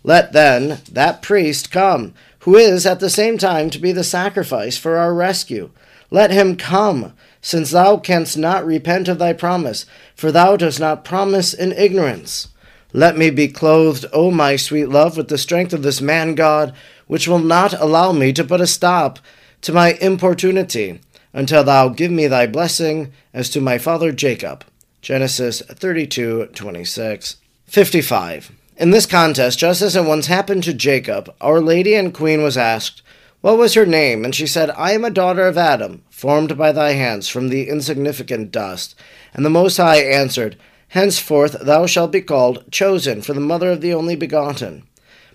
Let 0.02 0.32
then 0.32 0.80
that 0.90 1.22
priest 1.22 1.70
come, 1.70 2.14
who 2.40 2.56
is 2.56 2.86
at 2.86 3.00
the 3.00 3.10
same 3.10 3.38
time 3.38 3.70
to 3.70 3.78
be 3.78 3.92
the 3.92 4.04
sacrifice 4.04 4.76
for 4.76 4.96
our 4.96 5.14
rescue. 5.14 5.70
Let 6.10 6.30
him 6.30 6.56
come, 6.56 7.14
since 7.40 7.70
thou 7.70 7.96
canst 7.96 8.36
not 8.36 8.66
repent 8.66 9.08
of 9.08 9.18
thy 9.18 9.32
promise, 9.32 9.86
for 10.14 10.30
thou 10.30 10.56
dost 10.56 10.80
not 10.80 11.04
promise 11.04 11.54
in 11.54 11.72
ignorance. 11.72 12.48
Let 12.92 13.16
me 13.16 13.30
be 13.30 13.46
clothed, 13.46 14.06
O 14.12 14.30
my 14.30 14.56
sweet 14.56 14.86
love, 14.86 15.16
with 15.16 15.28
the 15.28 15.38
strength 15.38 15.72
of 15.72 15.82
this 15.82 16.00
man 16.00 16.34
God, 16.34 16.74
which 17.10 17.26
will 17.26 17.40
not 17.40 17.72
allow 17.80 18.12
me 18.12 18.32
to 18.32 18.44
put 18.44 18.60
a 18.60 18.66
stop 18.68 19.18
to 19.60 19.72
my 19.72 19.94
importunity, 19.94 21.00
until 21.32 21.64
thou 21.64 21.88
give 21.88 22.12
me 22.12 22.28
thy 22.28 22.46
blessing 22.46 23.12
as 23.34 23.50
to 23.50 23.60
my 23.60 23.78
father 23.78 24.12
Jacob. 24.12 24.64
Genesis 25.02 25.60
32 25.60 26.50
26. 26.54 27.36
55. 27.66 28.52
In 28.76 28.90
this 28.90 29.06
contest, 29.06 29.58
just 29.58 29.82
as 29.82 29.96
it 29.96 30.04
once 30.04 30.28
happened 30.28 30.62
to 30.62 30.72
Jacob, 30.72 31.34
Our 31.40 31.60
Lady 31.60 31.96
and 31.96 32.14
Queen 32.14 32.44
was 32.44 32.56
asked, 32.56 33.02
What 33.40 33.58
was 33.58 33.74
her 33.74 33.86
name? 33.86 34.24
And 34.24 34.32
she 34.32 34.46
said, 34.46 34.70
I 34.70 34.92
am 34.92 35.04
a 35.04 35.10
daughter 35.10 35.48
of 35.48 35.58
Adam, 35.58 36.04
formed 36.10 36.56
by 36.56 36.70
thy 36.70 36.92
hands 36.92 37.28
from 37.28 37.48
the 37.48 37.68
insignificant 37.68 38.52
dust. 38.52 38.94
And 39.34 39.44
the 39.44 39.50
Most 39.50 39.78
High 39.78 40.00
answered, 40.00 40.56
Henceforth 40.86 41.56
thou 41.60 41.86
shalt 41.86 42.12
be 42.12 42.20
called 42.20 42.70
chosen 42.70 43.20
for 43.20 43.32
the 43.32 43.40
mother 43.40 43.72
of 43.72 43.80
the 43.80 43.94
only 43.94 44.14
begotten. 44.14 44.84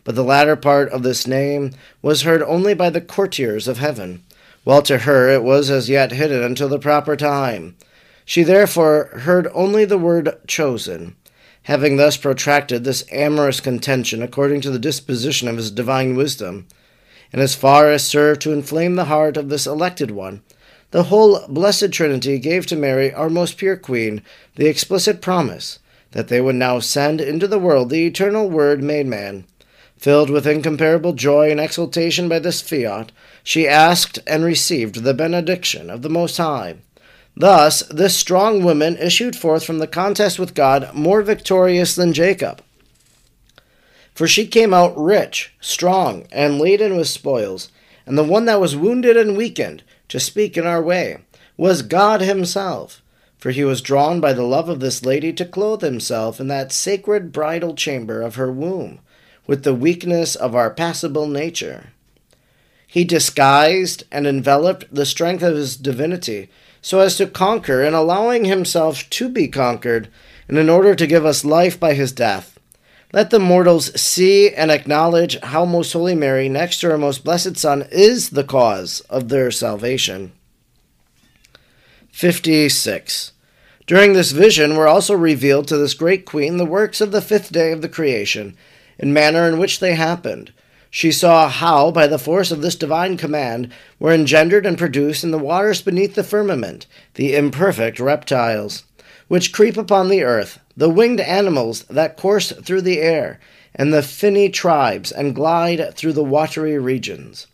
But 0.06 0.16
the 0.16 0.24
latter 0.24 0.56
part 0.56 0.90
of 0.92 1.04
this 1.04 1.28
name 1.28 1.72
was 2.02 2.22
heard 2.22 2.44
only 2.44 2.74
by 2.76 2.90
the 2.92 3.02
courtiers 3.02 3.68
of 3.68 3.80
heaven, 3.80 4.24
while 4.64 4.84
to 4.84 5.00
her 5.00 5.30
it 5.30 5.44
was 5.44 5.70
as 5.70 5.90
yet 5.90 6.14
hidden 6.14 6.44
until 6.44 6.70
the 6.70 6.80
proper 6.80 7.16
time. 7.18 7.76
She 8.24 8.44
therefore 8.44 9.10
heard 9.22 9.48
only 9.54 9.84
the 9.84 9.98
word 9.98 10.38
chosen. 10.48 11.16
Having 11.64 11.98
thus 11.98 12.18
protracted 12.18 12.84
this 12.84 13.04
amorous 13.12 13.60
contention 13.60 14.22
according 14.22 14.62
to 14.62 14.70
the 14.70 14.78
disposition 14.78 15.48
of 15.48 15.58
his 15.58 15.72
divine 15.72 16.16
wisdom, 16.16 16.68
and 17.34 17.42
as 17.42 17.56
far 17.56 17.90
as 17.90 18.06
served 18.06 18.42
to 18.42 18.54
inflame 18.54 18.96
the 18.96 19.06
heart 19.06 19.38
of 19.38 19.50
this 19.50 19.66
elected 19.66 20.12
one, 20.12 20.44
the 20.92 21.04
whole 21.04 21.44
blessed 21.48 21.92
Trinity 21.92 22.38
gave 22.38 22.68
to 22.68 22.76
Mary, 22.76 23.12
our 23.12 23.30
most 23.30 23.58
pure 23.58 23.76
Queen, 23.76 24.22
the 24.56 24.68
explicit 24.68 25.20
promise 25.20 25.80
that 26.12 26.28
they 26.28 26.40
would 26.40 26.56
now 26.56 26.80
send 26.80 27.20
into 27.20 27.48
the 27.48 27.60
world 27.60 27.90
the 27.90 28.06
eternal 28.06 28.50
Word 28.50 28.84
made 28.84 29.08
man. 29.08 29.46
Filled 29.98 30.30
with 30.30 30.46
incomparable 30.46 31.14
joy 31.14 31.50
and 31.50 31.60
exultation 31.60 32.28
by 32.28 32.40
this 32.40 32.62
fiat, 32.62 33.12
she 33.44 33.68
asked 33.68 34.20
and 34.28 34.44
received 34.44 35.04
the 35.04 35.14
benediction 35.14 35.90
of 35.90 36.02
the 36.02 36.10
Most 36.10 36.38
High. 36.38 36.76
Thus, 37.36 37.82
this 37.84 38.16
strong 38.16 38.64
woman 38.64 38.98
issued 38.98 39.36
forth 39.36 39.66
from 39.66 39.80
the 39.80 39.88
contest 39.88 40.40
with 40.40 40.54
God 40.54 40.94
more 40.94 41.22
victorious 41.22 41.96
than 41.96 42.14
Jacob. 42.14 42.62
For 44.14 44.28
she 44.28 44.48
came 44.48 44.74
out 44.74 44.98
rich, 44.98 45.54
strong, 45.60 46.26
and 46.32 46.60
laden 46.60 46.96
with 46.96 47.08
spoils, 47.08 47.70
and 48.06 48.18
the 48.18 48.24
one 48.24 48.46
that 48.46 48.62
was 48.62 48.76
wounded 48.76 49.18
and 49.18 49.36
weakened, 49.36 49.84
to 50.08 50.20
speak 50.20 50.58
in 50.58 50.66
our 50.66 50.82
way, 50.82 51.18
was 51.58 51.82
God 51.82 52.22
Himself. 52.22 53.02
For 53.38 53.52
he 53.52 53.64
was 53.64 53.82
drawn 53.82 54.20
by 54.20 54.34
the 54.34 54.44
love 54.44 54.70
of 54.70 54.80
this 54.80 55.06
lady 55.06 55.32
to 55.34 55.46
clothe 55.46 55.82
himself 55.82 56.40
in 56.40 56.48
that 56.48 56.72
sacred 56.72 57.32
bridal 57.32 57.76
chamber 57.76 58.24
of 58.24 58.36
her 58.36 58.52
womb, 58.52 59.00
with 59.48 59.64
the 59.64 59.76
weakness 59.76 60.36
of 60.36 60.56
our 60.56 60.70
passible 60.70 61.28
nature. 61.28 61.90
He 62.88 63.04
disguised 63.04 64.04
and 64.12 64.26
enveloped 64.26 64.94
the 64.94 65.06
strength 65.06 65.44
of 65.44 65.56
his 65.56 65.76
divinity 65.76 66.50
so 66.82 67.00
as 67.00 67.18
to 67.18 67.26
conquer 67.26 67.84
in 67.84 67.96
allowing 67.96 68.46
himself 68.46 69.10
to 69.10 69.28
be 69.28 69.48
conquered, 69.48 70.08
and 70.48 70.56
in 70.56 70.70
order 70.70 70.94
to 70.94 71.08
give 71.08 71.26
us 71.26 71.44
life 71.44 71.80
by 71.80 71.96
his 71.96 72.12
death. 72.12 72.60
Let 73.12 73.32
the 73.32 73.40
mortals 73.40 74.00
see 74.00 74.54
and 74.54 74.70
acknowledge 74.70 75.40
how 75.42 75.66
Most 75.66 75.94
Holy 75.94 76.14
Mary, 76.14 76.48
next 76.48 76.80
to 76.82 76.90
her 76.90 76.98
Most 77.00 77.24
Blessed 77.24 77.58
Son, 77.58 77.88
is 77.92 78.30
the 78.30 78.44
cause 78.44 79.00
of 79.10 79.30
their 79.30 79.50
salvation. 79.50 80.32
56. 82.12 83.32
During 83.88 84.14
this 84.14 84.32
vision 84.32 84.76
were 84.76 84.88
also 84.88 85.16
revealed 85.16 85.68
to 85.70 85.78
this 85.78 85.96
great 85.96 86.26
queen 86.26 86.58
the 86.58 86.66
works 86.66 87.02
of 87.02 87.12
the 87.12 87.22
fifth 87.22 87.52
day 87.52 87.72
of 87.72 87.82
the 87.82 87.90
creation, 87.90 88.56
in 88.98 89.14
manner 89.14 89.48
in 89.48 89.58
which 89.58 89.80
they 89.80 89.96
happened 89.96 90.52
she 90.96 91.12
saw 91.12 91.50
how, 91.50 91.92
by 91.92 92.08
the 92.08 92.18
force 92.18 92.52
of 92.52 92.62
this 92.62 92.78
divine 92.78 93.18
command, 93.18 93.70
were 94.00 94.14
engendered 94.14 94.66
and 94.66 94.78
produced 94.78 95.26
in 95.26 95.32
the 95.32 95.38
waters 95.38 95.82
beneath 95.82 96.16
the 96.16 96.24
firmament 96.24 96.86
the 97.16 97.36
imperfect 97.36 98.00
reptiles, 98.00 98.86
which 99.28 99.52
creep 99.52 99.76
upon 99.76 100.08
the 100.08 100.24
earth, 100.24 100.58
the 100.78 100.90
winged 100.90 101.20
animals 101.20 101.84
that 101.90 102.16
course 102.16 102.54
through 102.54 102.80
the 102.80 103.02
air, 103.02 103.42
and 103.76 103.94
the 103.94 104.02
finny 104.02 104.48
tribes 104.48 105.12
and 105.12 105.36
glide 105.36 105.94
through 105.96 106.14
the 106.14 106.24
watery 106.24 106.80
regions. 106.80 107.48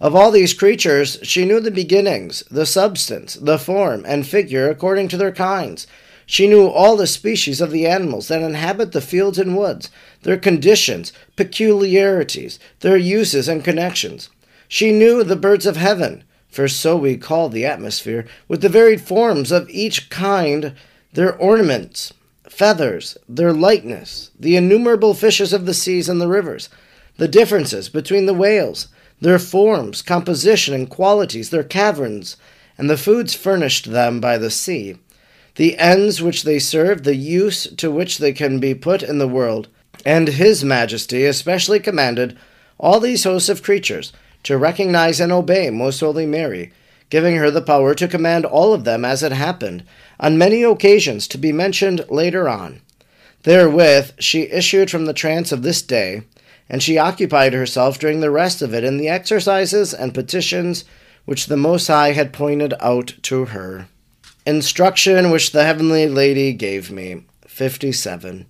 Of 0.00 0.14
all 0.14 0.30
these 0.30 0.54
creatures, 0.54 1.18
she 1.24 1.44
knew 1.44 1.58
the 1.58 1.72
beginnings, 1.72 2.44
the 2.52 2.66
substance, 2.66 3.34
the 3.34 3.58
form, 3.58 4.04
and 4.06 4.24
figure 4.24 4.70
according 4.70 5.08
to 5.08 5.16
their 5.16 5.32
kinds, 5.32 5.88
she 6.30 6.46
knew 6.46 6.68
all 6.68 6.96
the 6.96 7.08
species 7.08 7.60
of 7.60 7.72
the 7.72 7.88
animals 7.88 8.28
that 8.28 8.40
inhabit 8.40 8.92
the 8.92 9.00
fields 9.00 9.36
and 9.36 9.56
woods, 9.56 9.90
their 10.22 10.36
conditions, 10.36 11.12
peculiarities, 11.34 12.60
their 12.78 12.96
uses 12.96 13.48
and 13.48 13.64
connections. 13.64 14.30
She 14.68 14.92
knew 14.92 15.24
the 15.24 15.34
birds 15.34 15.66
of 15.66 15.76
heaven, 15.76 16.22
for 16.48 16.68
so 16.68 16.96
we 16.96 17.16
call 17.16 17.48
the 17.48 17.66
atmosphere, 17.66 18.28
with 18.46 18.60
the 18.62 18.68
varied 18.68 19.00
forms 19.00 19.50
of 19.50 19.68
each 19.70 20.08
kind, 20.08 20.76
their 21.14 21.36
ornaments, 21.36 22.12
feathers, 22.48 23.18
their 23.28 23.52
lightness, 23.52 24.30
the 24.38 24.54
innumerable 24.54 25.14
fishes 25.14 25.52
of 25.52 25.66
the 25.66 25.74
seas 25.74 26.08
and 26.08 26.20
the 26.20 26.28
rivers, 26.28 26.68
the 27.16 27.26
differences 27.26 27.88
between 27.88 28.26
the 28.26 28.34
whales, 28.34 28.86
their 29.20 29.40
forms, 29.40 30.00
composition, 30.00 30.74
and 30.74 30.90
qualities, 30.90 31.50
their 31.50 31.64
caverns, 31.64 32.36
and 32.78 32.88
the 32.88 32.96
foods 32.96 33.34
furnished 33.34 33.90
them 33.90 34.20
by 34.20 34.38
the 34.38 34.48
sea 34.48 34.96
the 35.56 35.78
ends 35.78 36.22
which 36.22 36.44
they 36.44 36.58
serve, 36.58 37.02
the 37.02 37.16
use 37.16 37.66
to 37.76 37.90
which 37.90 38.18
they 38.18 38.32
can 38.32 38.58
be 38.60 38.74
put 38.74 39.02
in 39.02 39.18
the 39.18 39.28
world, 39.28 39.68
and 40.04 40.28
His 40.28 40.64
Majesty 40.64 41.24
especially 41.24 41.80
commanded 41.80 42.36
all 42.78 43.00
these 43.00 43.24
hosts 43.24 43.48
of 43.48 43.62
creatures 43.62 44.12
to 44.42 44.56
recognize 44.56 45.20
and 45.20 45.32
obey 45.32 45.70
Most 45.70 46.00
Holy 46.00 46.26
Mary, 46.26 46.72
giving 47.10 47.36
her 47.36 47.50
the 47.50 47.60
power 47.60 47.94
to 47.94 48.08
command 48.08 48.46
all 48.46 48.72
of 48.72 48.84
them 48.84 49.04
as 49.04 49.22
it 49.22 49.32
happened, 49.32 49.84
on 50.18 50.38
many 50.38 50.62
occasions 50.62 51.28
to 51.28 51.38
be 51.38 51.52
mentioned 51.52 52.04
later 52.08 52.48
on. 52.48 52.80
Therewith 53.42 54.12
she 54.18 54.42
issued 54.42 54.90
from 54.90 55.06
the 55.06 55.12
trance 55.12 55.52
of 55.52 55.62
this 55.62 55.82
day, 55.82 56.22
and 56.68 56.82
she 56.82 56.98
occupied 56.98 57.52
herself 57.52 57.98
during 57.98 58.20
the 58.20 58.30
rest 58.30 58.62
of 58.62 58.72
it 58.72 58.84
in 58.84 58.96
the 58.96 59.08
exercises 59.08 59.92
and 59.92 60.14
petitions 60.14 60.84
which 61.24 61.46
the 61.46 61.56
Most 61.56 61.88
High 61.88 62.12
had 62.12 62.32
pointed 62.32 62.74
out 62.80 63.14
to 63.22 63.46
her. 63.46 63.88
Instruction 64.46 65.30
which 65.30 65.52
the 65.52 65.64
Heavenly 65.64 66.08
Lady 66.08 66.54
gave 66.54 66.90
me. 66.90 67.24
57. 67.46 68.46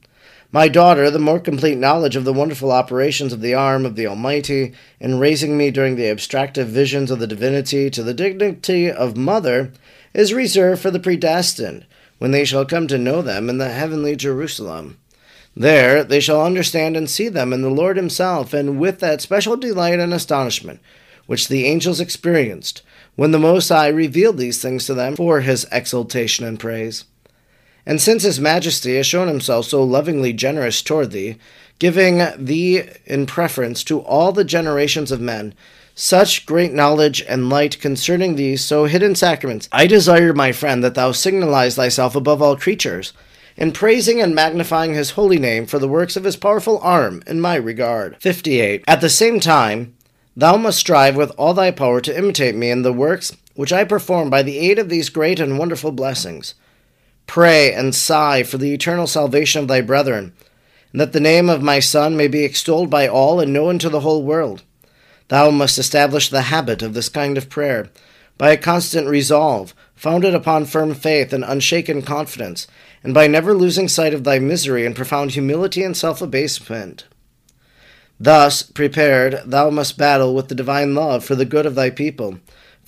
My 0.52 0.68
daughter, 0.68 1.10
the 1.10 1.18
more 1.18 1.40
complete 1.40 1.78
knowledge 1.78 2.14
of 2.14 2.24
the 2.24 2.32
wonderful 2.32 2.70
operations 2.70 3.32
of 3.32 3.40
the 3.40 3.54
arm 3.54 3.84
of 3.84 3.96
the 3.96 4.06
Almighty 4.06 4.72
in 5.00 5.18
raising 5.18 5.58
me 5.58 5.72
during 5.72 5.96
the 5.96 6.08
abstractive 6.08 6.68
visions 6.68 7.10
of 7.10 7.18
the 7.18 7.26
divinity 7.26 7.90
to 7.90 8.04
the 8.04 8.14
dignity 8.14 8.88
of 8.88 9.16
mother, 9.16 9.72
is 10.14 10.32
reserved 10.32 10.80
for 10.80 10.92
the 10.92 11.00
predestined, 11.00 11.84
when 12.18 12.30
they 12.30 12.44
shall 12.44 12.64
come 12.64 12.86
to 12.86 12.96
know 12.96 13.20
them 13.20 13.50
in 13.50 13.58
the 13.58 13.70
heavenly 13.70 14.14
Jerusalem. 14.14 14.96
There 15.56 16.04
they 16.04 16.20
shall 16.20 16.46
understand 16.46 16.96
and 16.96 17.10
see 17.10 17.28
them 17.28 17.52
in 17.52 17.62
the 17.62 17.68
Lord 17.68 17.96
Himself, 17.96 18.54
and 18.54 18.78
with 18.78 19.00
that 19.00 19.20
special 19.20 19.56
delight 19.56 19.98
and 19.98 20.14
astonishment 20.14 20.78
which 21.30 21.46
the 21.46 21.64
angels 21.64 22.00
experienced 22.00 22.82
when 23.14 23.30
the 23.30 23.38
Most 23.38 23.68
High 23.68 23.86
revealed 23.86 24.36
these 24.36 24.60
things 24.60 24.84
to 24.86 24.94
them 24.94 25.14
for 25.14 25.42
his 25.42 25.64
exaltation 25.70 26.44
and 26.44 26.58
praise. 26.58 27.04
And 27.86 28.00
since 28.00 28.24
his 28.24 28.40
majesty 28.40 28.96
has 28.96 29.06
shown 29.06 29.28
himself 29.28 29.66
so 29.66 29.80
lovingly 29.84 30.32
generous 30.32 30.82
toward 30.82 31.12
thee, 31.12 31.36
giving 31.78 32.26
thee 32.36 32.82
in 33.06 33.26
preference 33.26 33.84
to 33.84 34.00
all 34.00 34.32
the 34.32 34.42
generations 34.42 35.12
of 35.12 35.20
men, 35.20 35.54
such 35.94 36.46
great 36.46 36.72
knowledge 36.72 37.22
and 37.28 37.48
light 37.48 37.78
concerning 37.80 38.34
these 38.34 38.64
so 38.64 38.86
hidden 38.86 39.14
sacraments, 39.14 39.68
I 39.70 39.86
desire, 39.86 40.32
my 40.32 40.50
friend, 40.50 40.82
that 40.82 40.96
thou 40.96 41.12
signalize 41.12 41.76
thyself 41.76 42.16
above 42.16 42.42
all 42.42 42.56
creatures, 42.56 43.12
in 43.56 43.70
praising 43.70 44.20
and 44.20 44.34
magnifying 44.34 44.94
his 44.94 45.10
holy 45.10 45.38
name 45.38 45.66
for 45.66 45.78
the 45.78 45.86
works 45.86 46.16
of 46.16 46.24
his 46.24 46.34
powerful 46.34 46.80
arm 46.80 47.22
in 47.28 47.40
my 47.40 47.54
regard. 47.54 48.16
58. 48.20 48.82
At 48.88 49.00
the 49.00 49.08
same 49.08 49.38
time, 49.38 49.94
thou 50.40 50.56
must 50.56 50.78
strive 50.78 51.16
with 51.16 51.30
all 51.38 51.54
thy 51.54 51.70
power 51.70 52.00
to 52.00 52.16
imitate 52.16 52.54
me 52.54 52.70
in 52.70 52.82
the 52.82 52.92
works 52.92 53.36
which 53.54 53.72
I 53.72 53.84
perform 53.84 54.30
by 54.30 54.42
the 54.42 54.58
aid 54.58 54.78
of 54.78 54.88
these 54.88 55.10
great 55.10 55.38
and 55.38 55.58
wonderful 55.58 55.92
blessings. 55.92 56.54
Pray 57.26 57.72
and 57.72 57.94
sigh 57.94 58.42
for 58.42 58.56
the 58.56 58.72
eternal 58.72 59.06
salvation 59.06 59.60
of 59.60 59.68
thy 59.68 59.82
brethren, 59.82 60.32
and 60.92 61.00
that 61.00 61.12
the 61.12 61.20
name 61.20 61.50
of 61.50 61.62
my 61.62 61.78
Son 61.78 62.16
may 62.16 62.26
be 62.26 62.42
extolled 62.42 62.88
by 62.88 63.06
all 63.06 63.38
and 63.38 63.52
known 63.52 63.78
to 63.78 63.90
the 63.90 64.00
whole 64.00 64.22
world. 64.22 64.62
Thou 65.28 65.50
must 65.50 65.78
establish 65.78 66.28
the 66.28 66.42
habit 66.42 66.80
of 66.80 66.94
this 66.94 67.08
kind 67.08 67.36
of 67.36 67.50
prayer 67.50 67.90
by 68.38 68.50
a 68.50 68.56
constant 68.56 69.06
resolve, 69.06 69.74
founded 69.94 70.34
upon 70.34 70.64
firm 70.64 70.94
faith 70.94 71.34
and 71.34 71.44
unshaken 71.44 72.00
confidence, 72.00 72.66
and 73.04 73.12
by 73.12 73.26
never 73.26 73.52
losing 73.52 73.88
sight 73.88 74.14
of 74.14 74.24
thy 74.24 74.38
misery 74.38 74.86
and 74.86 74.96
profound 74.96 75.32
humility 75.32 75.82
and 75.82 75.96
self 75.96 76.22
abasement. 76.22 77.04
Thus 78.20 78.62
prepared, 78.62 79.40
thou 79.46 79.70
must 79.70 79.96
battle 79.96 80.34
with 80.34 80.48
the 80.48 80.54
divine 80.54 80.94
love 80.94 81.24
for 81.24 81.34
the 81.34 81.46
good 81.46 81.64
of 81.64 81.74
thy 81.74 81.90
people 81.90 82.38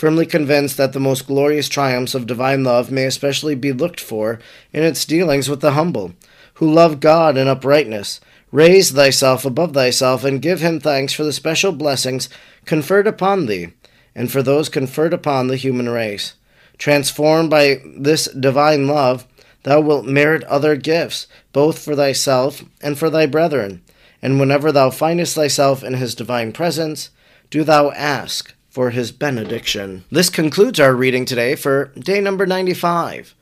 firmly 0.02 0.26
convinced 0.26 0.76
that 0.76 0.92
the 0.92 0.98
most 0.98 1.28
glorious 1.28 1.68
triumphs 1.68 2.12
of 2.12 2.26
divine 2.26 2.64
love 2.64 2.90
may 2.90 3.04
especially 3.04 3.54
be 3.54 3.72
looked 3.72 4.00
for 4.00 4.40
in 4.72 4.82
its 4.82 5.04
dealings 5.04 5.48
with 5.48 5.60
the 5.60 5.72
humble, 5.74 6.12
who 6.54 6.68
love 6.68 6.98
God 6.98 7.36
in 7.36 7.46
uprightness. 7.46 8.20
Raise 8.50 8.90
thyself 8.90 9.44
above 9.44 9.72
thyself, 9.74 10.24
and 10.24 10.42
give 10.42 10.60
him 10.60 10.80
thanks 10.80 11.12
for 11.12 11.22
the 11.22 11.32
special 11.32 11.70
blessings 11.70 12.28
conferred 12.64 13.06
upon 13.06 13.46
thee, 13.46 13.68
and 14.12 14.28
for 14.28 14.42
those 14.42 14.68
conferred 14.68 15.14
upon 15.14 15.46
the 15.46 15.56
human 15.56 15.88
race. 15.88 16.34
Transformed 16.78 17.48
by 17.48 17.80
this 17.96 18.24
divine 18.24 18.88
love, 18.88 19.24
thou 19.62 19.80
wilt 19.80 20.04
merit 20.04 20.42
other 20.44 20.74
gifts, 20.74 21.28
both 21.52 21.78
for 21.78 21.94
thyself 21.94 22.64
and 22.80 22.98
for 22.98 23.08
thy 23.08 23.24
brethren. 23.24 23.82
And 24.22 24.38
whenever 24.38 24.70
thou 24.70 24.90
findest 24.90 25.34
thyself 25.34 25.82
in 25.82 25.94
his 25.94 26.14
divine 26.14 26.52
presence, 26.52 27.10
do 27.50 27.64
thou 27.64 27.90
ask 27.90 28.54
for 28.72 28.88
his 28.88 29.12
benediction. 29.12 30.02
This 30.10 30.30
concludes 30.30 30.80
our 30.80 30.94
reading 30.94 31.26
today 31.26 31.56
for 31.56 31.92
day 31.98 32.22
number 32.22 32.46
95. 32.46 33.34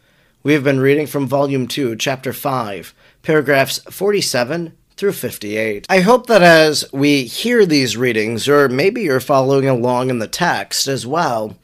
We 0.43 0.55
have 0.55 0.65
been 0.65 0.81
reading 0.81 1.07
from 1.07 1.29
Volume 1.29 1.69
2, 1.69 1.95
Chapter 1.95 2.33
5, 2.33 2.93
paragraphs 3.23 3.79
47 3.91 4.77
through 4.97 5.13
58. 5.13 5.87
I 5.89 6.01
hope 6.01 6.27
that 6.27 6.43
as 6.43 6.85
we 6.93 7.27
hear 7.27 7.65
these 7.65 7.97
readings, 7.97 8.49
or 8.49 8.69
maybe 8.69 9.03
you're 9.03 9.21
following 9.21 9.69
along 9.69 10.11
in 10.11 10.19
the 10.19 10.27
text 10.27 10.89
as 10.89 11.07
well, 11.07 11.57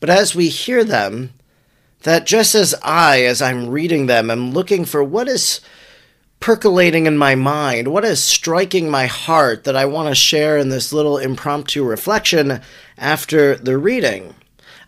but 0.00 0.08
as 0.08 0.34
we 0.34 0.48
hear 0.48 0.82
them, 0.82 1.34
that 2.04 2.24
just 2.24 2.54
as 2.54 2.74
I, 2.82 3.24
as 3.24 3.42
I'm 3.42 3.68
reading 3.68 4.06
them, 4.06 4.30
am 4.30 4.52
looking 4.52 4.86
for 4.86 5.04
what 5.04 5.28
is 5.28 5.60
percolating 6.42 7.06
in 7.06 7.16
my 7.16 7.36
mind, 7.36 7.88
what 7.88 8.04
is 8.04 8.22
striking 8.22 8.90
my 8.90 9.06
heart 9.06 9.64
that 9.64 9.76
I 9.76 9.86
want 9.86 10.08
to 10.08 10.14
share 10.14 10.58
in 10.58 10.68
this 10.68 10.92
little 10.92 11.16
impromptu 11.16 11.84
reflection 11.84 12.60
after 12.98 13.54
the 13.54 13.78
reading. 13.78 14.34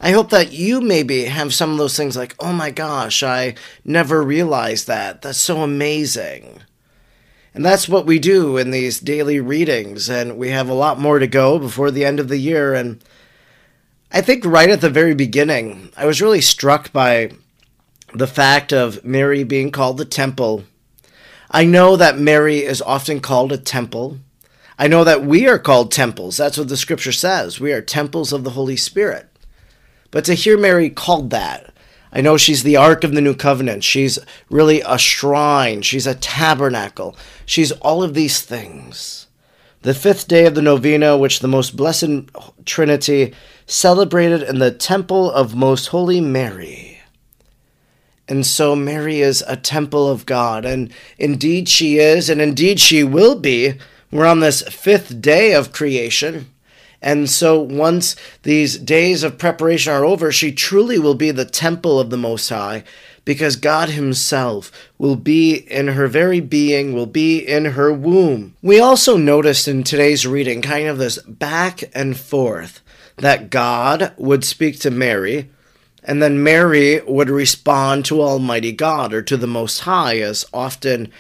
I 0.01 0.11
hope 0.11 0.31
that 0.31 0.53
you 0.53 0.81
maybe 0.81 1.25
have 1.25 1.55
some 1.55 1.71
of 1.71 1.79
those 1.79 1.97
things 1.97 2.17
like, 2.17 2.35
oh 2.41 2.53
my 2.53 2.71
gosh, 2.71 3.23
I 3.23 3.55
never 3.85 4.23
realized 4.23 4.89
that. 4.89 5.23
That's 5.23 5.39
so 5.39 5.63
amazing. 5.63 6.61
And 7.55 7.65
that's 7.65 7.89
what 7.89 8.05
we 8.05 8.19
do 8.19 8.57
in 8.57 8.73
these 8.73 8.99
daily 8.99 9.39
readings, 9.39 10.11
and 10.11 10.37
we 10.37 10.49
have 10.51 10.69
a 10.69 10.75
lot 10.75 10.99
more 10.99 11.21
to 11.21 11.29
go 11.29 11.61
before 11.61 11.93
the 11.93 12.05
end 12.05 12.19
of 12.19 12.29
the 12.29 12.37
year. 12.37 12.75
And 12.75 13.03
I 14.11 14.21
think 14.23 14.45
right 14.45 14.69
at 14.69 14.81
the 14.81 14.91
very 14.91 15.15
beginning, 15.15 15.93
I 15.97 16.05
was 16.05 16.21
really 16.21 16.41
struck 16.41 16.93
by 16.93 17.31
the 18.13 18.27
fact 18.27 18.73
of 18.73 19.05
Mary 19.05 19.45
being 19.45 19.71
called 19.71 19.99
the 19.99 20.05
temple 20.05 20.65
I 21.55 21.65
know 21.65 21.95
that 21.95 22.19
Mary 22.19 22.65
is 22.65 22.83
often 22.83 23.21
called 23.21 23.53
a 23.53 23.57
temple. 23.57 24.19
I 24.77 24.89
know 24.89 25.05
that 25.05 25.25
we 25.25 25.47
are 25.47 25.57
called 25.57 25.93
temples. 25.93 26.37
That's 26.37 26.59
what 26.59 26.67
the 26.67 26.77
scripture 26.77 27.13
says. 27.13 27.61
We 27.61 27.73
are 27.73 27.81
temples 27.81 28.33
of 28.33 28.43
the 28.43 28.51
Holy 28.51 28.75
Spirit. 28.75 29.29
But 30.11 30.25
to 30.25 30.35
hear 30.35 30.59
Mary 30.59 30.91
called 30.91 31.31
that, 31.31 31.73
I 32.13 32.23
know 32.23 32.37
she's 32.37 32.65
the 32.65 32.77
Ark 32.77 33.05
of 33.05 33.13
the 33.13 33.21
New 33.21 33.37
Covenant. 33.37 33.85
She's 33.85 34.19
really 34.51 34.81
a 34.81 34.99
shrine. 34.99 35.83
She's 35.83 36.09
a 36.09 36.17
tabernacle. 36.17 37.17
She's 37.47 37.71
all 37.71 38.03
of 38.03 38.15
these 38.15 38.43
things. 38.43 39.29
The 39.83 39.95
fifth 39.95 40.27
day 40.27 40.47
of 40.47 40.57
the 40.57 40.63
novena, 40.63 41.17
which 41.17 41.39
the 41.39 41.47
most 41.47 41.77
blessed 41.77 42.33
Trinity 42.65 43.33
celebrated 43.65 44.43
in 44.43 44.59
the 44.59 44.73
temple 44.73 45.31
of 45.31 45.55
Most 45.55 45.87
Holy 45.87 46.21
Mary. 46.21 46.94
And 48.27 48.47
so 48.47 48.75
Mary 48.75 49.21
is 49.21 49.45
a 49.47 49.57
temple 49.57 50.09
of 50.09 50.25
God, 50.25 50.65
and 50.65 50.93
indeed 51.19 51.69
she 51.69 51.99
is, 51.99 52.31
and 52.31 52.41
indeed 52.41 52.81
she 52.81 53.05
will 53.05 53.39
be. 53.39 53.75
We're 54.11 54.27
on 54.27 54.41
this 54.41 54.63
fifth 54.63 55.21
day 55.21 55.53
of 55.53 55.73
creation. 55.73 56.51
And 57.03 57.29
so 57.29 57.61
once 57.61 58.17
these 58.45 58.79
days 58.79 59.23
of 59.25 59.37
preparation 59.37 59.93
are 59.93 60.07
over, 60.07 60.33
she 60.33 60.53
truly 60.53 60.99
will 60.99 61.15
be 61.15 61.31
the 61.31 61.45
temple 61.45 62.01
of 62.01 62.09
the 62.09 62.17
Most 62.17 62.49
High, 62.49 62.85
because 63.27 63.57
God 63.57 63.91
Himself 63.91 64.73
will 64.97 65.17
be 65.17 65.57
in 65.71 65.89
her 65.89 66.07
very 66.07 66.41
being, 66.41 66.95
will 66.95 67.07
be 67.07 67.39
in 67.39 67.67
her 67.67 67.93
womb. 67.93 68.55
We 68.63 68.81
also 68.81 69.19
noticed 69.19 69.69
in 69.69 69.83
today's 69.83 70.27
reading 70.27 70.63
kind 70.63 70.89
of 70.89 70.97
this 70.97 71.19
back 71.19 71.85
and 71.95 72.17
forth 72.17 72.81
that 73.17 73.51
God 73.51 74.15
would 74.17 74.45
speak 74.45 74.81
to 74.81 74.91
Mary 74.91 75.51
and 76.05 76.23
then 76.23 76.43
Mary 76.43 77.01
would 77.01 77.31
respond 77.31 78.05
to 78.05 78.21
Almighty 78.21 78.73
God 78.73 79.15
or 79.15 79.23
to 79.23 79.37
the 79.37 79.47
Most 79.47 79.81
High, 79.81 80.19
as 80.19 80.45
often 80.53 81.11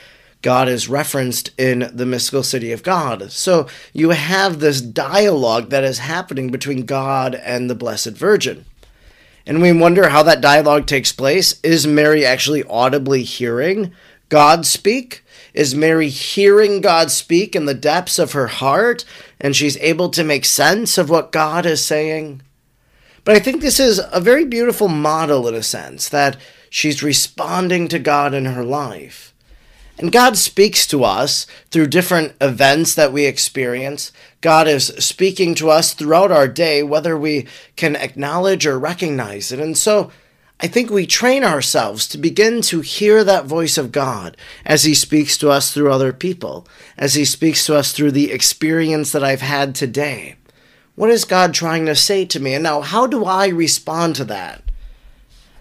God 0.42 0.68
is 0.68 0.90
referenced 0.90 1.51
in 1.57 1.90
the 1.90 2.05
mystical 2.05 2.42
city 2.42 2.70
of 2.70 2.83
God. 2.83 3.33
So 3.33 3.66
you 3.94 4.11
have 4.11 4.61
this 4.61 4.83
dialogue 4.83 5.70
that 5.70 5.85
is 5.85 6.01
happening 6.01 6.51
between 6.51 6.85
God 6.85 7.35
and 7.35 7.70
the 7.70 7.75
Blessed 7.75 8.11
Virgin. 8.11 8.66
And 9.47 9.62
we 9.62 9.73
wonder 9.73 10.11
how 10.11 10.23
that 10.25 10.42
dialogue 10.42 10.87
takes 10.87 11.12
place. 11.12 11.59
Is 11.62 11.87
Mary 11.87 12.27
actually 12.27 12.62
audibly 12.64 13.23
hearing 13.23 13.92
God 14.29 14.66
speak? 14.66 15.25
Is 15.55 15.75
Mary 15.75 16.11
hearing 16.11 16.83
God 16.83 17.11
speak 17.11 17.57
in 17.57 17.64
the 17.64 17.75
depths 17.75 18.18
of 18.18 18.33
her 18.33 18.49
heart 18.49 19.07
and 19.40 19.57
she's 19.57 19.79
able 19.79 20.11
to 20.11 20.25
make 20.25 20.44
sense 20.44 20.99
of 20.99 21.09
what 21.09 21.33
God 21.33 21.64
is 21.64 21.83
saying? 21.83 22.42
But 23.25 23.37
I 23.37 23.41
think 23.41 23.61
this 23.61 23.81
is 23.81 24.01
a 24.13 24.21
very 24.21 24.45
beautiful 24.45 24.89
model 24.89 25.49
in 25.49 25.55
a 25.55 25.63
sense 25.63 26.09
that 26.11 26.37
she's 26.69 27.03
responding 27.03 27.89
to 27.89 27.99
God 27.99 28.35
in 28.35 28.45
her 28.45 28.65
life. 28.65 29.33
And 29.97 30.11
God 30.13 30.37
speaks 30.37 30.87
to 30.89 31.05
us 31.05 31.47
through 31.71 31.87
different 31.87 32.35
events 32.41 32.95
that 32.97 33.13
we 33.13 33.27
experience. 33.27 34.13
God 34.41 34.67
is 34.67 34.89
speaking 34.99 35.55
to 35.57 35.71
us 35.71 35.95
throughout 35.95 36.33
our 36.33 36.49
day, 36.49 36.83
whether 36.83 37.17
we 37.17 37.47
can 37.77 37.95
acknowledge 37.95 38.67
or 38.67 38.79
recognize 38.79 39.53
it. 39.53 39.61
And 39.61 39.79
so 39.79 40.11
I 40.61 40.67
think 40.67 40.91
we 40.91 41.07
train 41.07 41.45
ourselves 41.45 42.09
to 42.09 42.19
begin 42.19 42.61
to 42.63 42.81
hear 42.81 43.23
that 43.23 43.47
voice 43.47 43.79
of 43.79 43.93
God 43.93 44.37
as 44.65 44.85
He 44.85 44.95
speaks 44.95 45.39
to 45.39 45.51
us 45.51 45.73
through 45.73 45.93
other 45.93 46.13
people, 46.13 46.67
as 46.99 47.15
He 47.15 47.25
speaks 47.25 47.65
to 47.67 47.77
us 47.77 47.93
through 47.93 48.13
the 48.13 48.33
experience 48.33 49.13
that 49.13 49.25
I've 49.25 49.43
had 49.43 49.75
today. 49.75 50.37
What 50.94 51.11
is 51.11 51.24
God 51.24 51.54
trying 51.54 51.87
to 51.87 51.96
say 51.96 52.24
to 52.26 52.40
me? 52.40 52.54
And 52.54 52.62
now, 52.62 52.80
how 52.80 53.07
do 53.07 53.24
I 53.24 53.48
respond 53.48 54.16
to 54.16 54.24
that? 54.26 54.62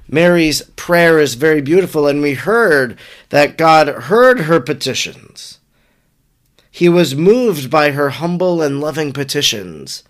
Mary's 0.08 0.62
prayer 0.76 1.20
is 1.20 1.34
very 1.34 1.62
beautiful, 1.62 2.08
and 2.08 2.22
we 2.22 2.34
heard 2.34 2.98
that 3.30 3.58
God 3.58 3.88
heard 3.88 4.42
her 4.42 4.60
petitions. 4.60 5.60
He 6.70 6.90
was 6.90 7.16
moved 7.16 7.72
by 7.72 7.92
her 7.92 8.10
humble 8.10 8.62
and 8.62 8.80
loving 8.80 9.14
petitions. 9.14 10.04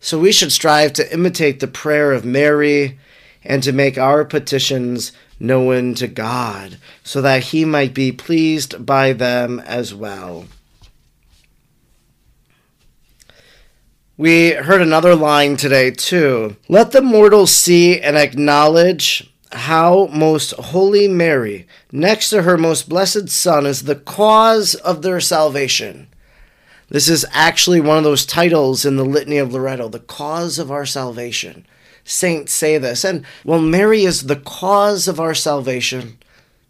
So 0.00 0.18
we 0.18 0.30
should 0.30 0.52
strive 0.52 0.92
to 0.94 1.12
imitate 1.12 1.60
the 1.60 1.66
prayer 1.66 2.12
of 2.12 2.24
Mary 2.24 2.98
and 3.42 3.62
to 3.62 3.72
make 3.72 3.98
our 3.98 4.24
petitions 4.24 5.12
known 5.40 5.94
to 5.94 6.06
God, 6.06 6.78
so 7.02 7.20
that 7.22 7.44
He 7.44 7.64
might 7.64 7.94
be 7.94 8.12
pleased 8.12 8.84
by 8.84 9.12
them 9.12 9.60
as 9.60 9.94
well. 9.94 10.46
We 14.18 14.50
heard 14.50 14.82
another 14.82 15.14
line 15.14 15.56
today, 15.56 15.92
too. 15.92 16.56
Let 16.68 16.90
the 16.90 17.00
mortals 17.00 17.52
see 17.52 18.00
and 18.00 18.16
acknowledge 18.16 19.32
how 19.52 20.08
most 20.12 20.54
holy 20.54 21.06
Mary, 21.06 21.68
next 21.92 22.30
to 22.30 22.42
her 22.42 22.58
most 22.58 22.88
blessed 22.88 23.28
Son, 23.28 23.64
is 23.64 23.84
the 23.84 23.94
cause 23.94 24.74
of 24.74 25.02
their 25.02 25.20
salvation. 25.20 26.08
This 26.88 27.08
is 27.08 27.26
actually 27.30 27.80
one 27.80 27.96
of 27.96 28.02
those 28.02 28.26
titles 28.26 28.84
in 28.84 28.96
the 28.96 29.04
Litany 29.04 29.38
of 29.38 29.52
Loreto, 29.52 29.88
the 29.88 30.00
cause 30.00 30.58
of 30.58 30.68
our 30.68 30.84
salvation. 30.84 31.64
Saints 32.02 32.52
say 32.52 32.76
this. 32.76 33.04
And 33.04 33.24
well, 33.44 33.60
Mary 33.60 34.02
is 34.02 34.26
the 34.26 34.34
cause 34.34 35.06
of 35.06 35.20
our 35.20 35.34
salvation 35.34 36.18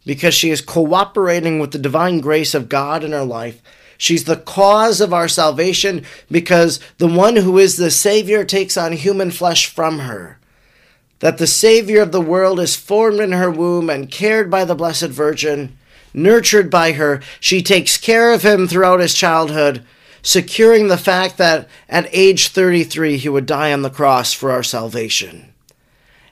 because 0.04 0.34
she 0.34 0.50
is 0.50 0.60
cooperating 0.60 1.60
with 1.60 1.72
the 1.72 1.78
divine 1.78 2.20
grace 2.20 2.54
of 2.54 2.68
God 2.68 3.02
in 3.02 3.12
her 3.12 3.24
life 3.24 3.62
She's 3.98 4.24
the 4.24 4.36
cause 4.36 5.00
of 5.02 5.12
our 5.12 5.28
salvation 5.28 6.04
because 6.30 6.80
the 6.96 7.06
one 7.06 7.36
who 7.36 7.58
is 7.58 7.76
the 7.76 7.90
Savior 7.90 8.44
takes 8.44 8.76
on 8.76 8.92
human 8.92 9.30
flesh 9.30 9.66
from 9.66 9.98
her. 9.98 10.38
That 11.18 11.36
the 11.36 11.46
Savior 11.46 12.00
of 12.00 12.12
the 12.12 12.20
world 12.20 12.60
is 12.60 12.76
formed 12.76 13.20
in 13.20 13.32
her 13.32 13.50
womb 13.50 13.90
and 13.90 14.10
cared 14.10 14.50
by 14.50 14.64
the 14.64 14.76
Blessed 14.76 15.08
Virgin, 15.08 15.76
nurtured 16.14 16.70
by 16.70 16.92
her. 16.92 17.20
She 17.40 17.60
takes 17.60 17.98
care 17.98 18.32
of 18.32 18.42
him 18.42 18.66
throughout 18.66 19.00
his 19.00 19.14
childhood 19.14 19.84
securing 20.22 20.88
the 20.88 20.98
fact 20.98 21.38
that 21.38 21.68
at 21.88 22.08
age 22.12 22.48
33 22.48 23.16
he 23.16 23.28
would 23.28 23.46
die 23.46 23.72
on 23.72 23.82
the 23.82 23.90
cross 23.90 24.32
for 24.32 24.50
our 24.50 24.62
salvation. 24.62 25.52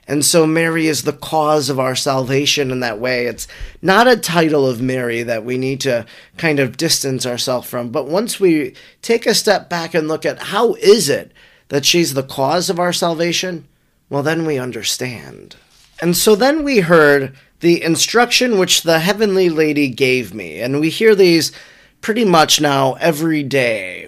And 0.07 0.23
so 0.23 0.47
Mary 0.47 0.87
is 0.87 1.03
the 1.03 1.13
cause 1.13 1.69
of 1.69 1.79
our 1.79 1.95
salvation 1.95 2.71
in 2.71 2.79
that 2.79 2.99
way. 2.99 3.25
It's 3.25 3.47
not 3.81 4.07
a 4.07 4.15
title 4.15 4.65
of 4.65 4.81
Mary 4.81 5.21
that 5.23 5.43
we 5.43 5.57
need 5.57 5.81
to 5.81 6.05
kind 6.37 6.59
of 6.59 6.77
distance 6.77 7.25
ourselves 7.25 7.69
from, 7.69 7.89
but 7.89 8.07
once 8.07 8.39
we 8.39 8.73
take 9.01 9.25
a 9.25 9.35
step 9.35 9.69
back 9.69 9.93
and 9.93 10.07
look 10.07 10.25
at 10.25 10.43
how 10.43 10.75
is 10.75 11.09
it 11.09 11.33
that 11.67 11.85
she's 11.85 12.13
the 12.13 12.23
cause 12.23 12.69
of 12.69 12.79
our 12.79 12.93
salvation, 12.93 13.67
well, 14.09 14.23
then 14.23 14.45
we 14.45 14.57
understand. 14.57 15.57
And 16.01 16.15
so 16.15 16.35
then 16.35 16.63
we 16.63 16.79
heard 16.79 17.35
the 17.59 17.83
instruction 17.83 18.57
which 18.57 18.83
the 18.83 18.99
heavenly 18.99 19.49
lady 19.49 19.89
gave 19.89 20.33
me, 20.33 20.61
and 20.61 20.79
we 20.79 20.89
hear 20.89 21.15
these 21.15 21.51
pretty 21.99 22.23
much 22.23 22.61
now 22.61 22.93
every 22.93 23.43
day. 23.43 24.07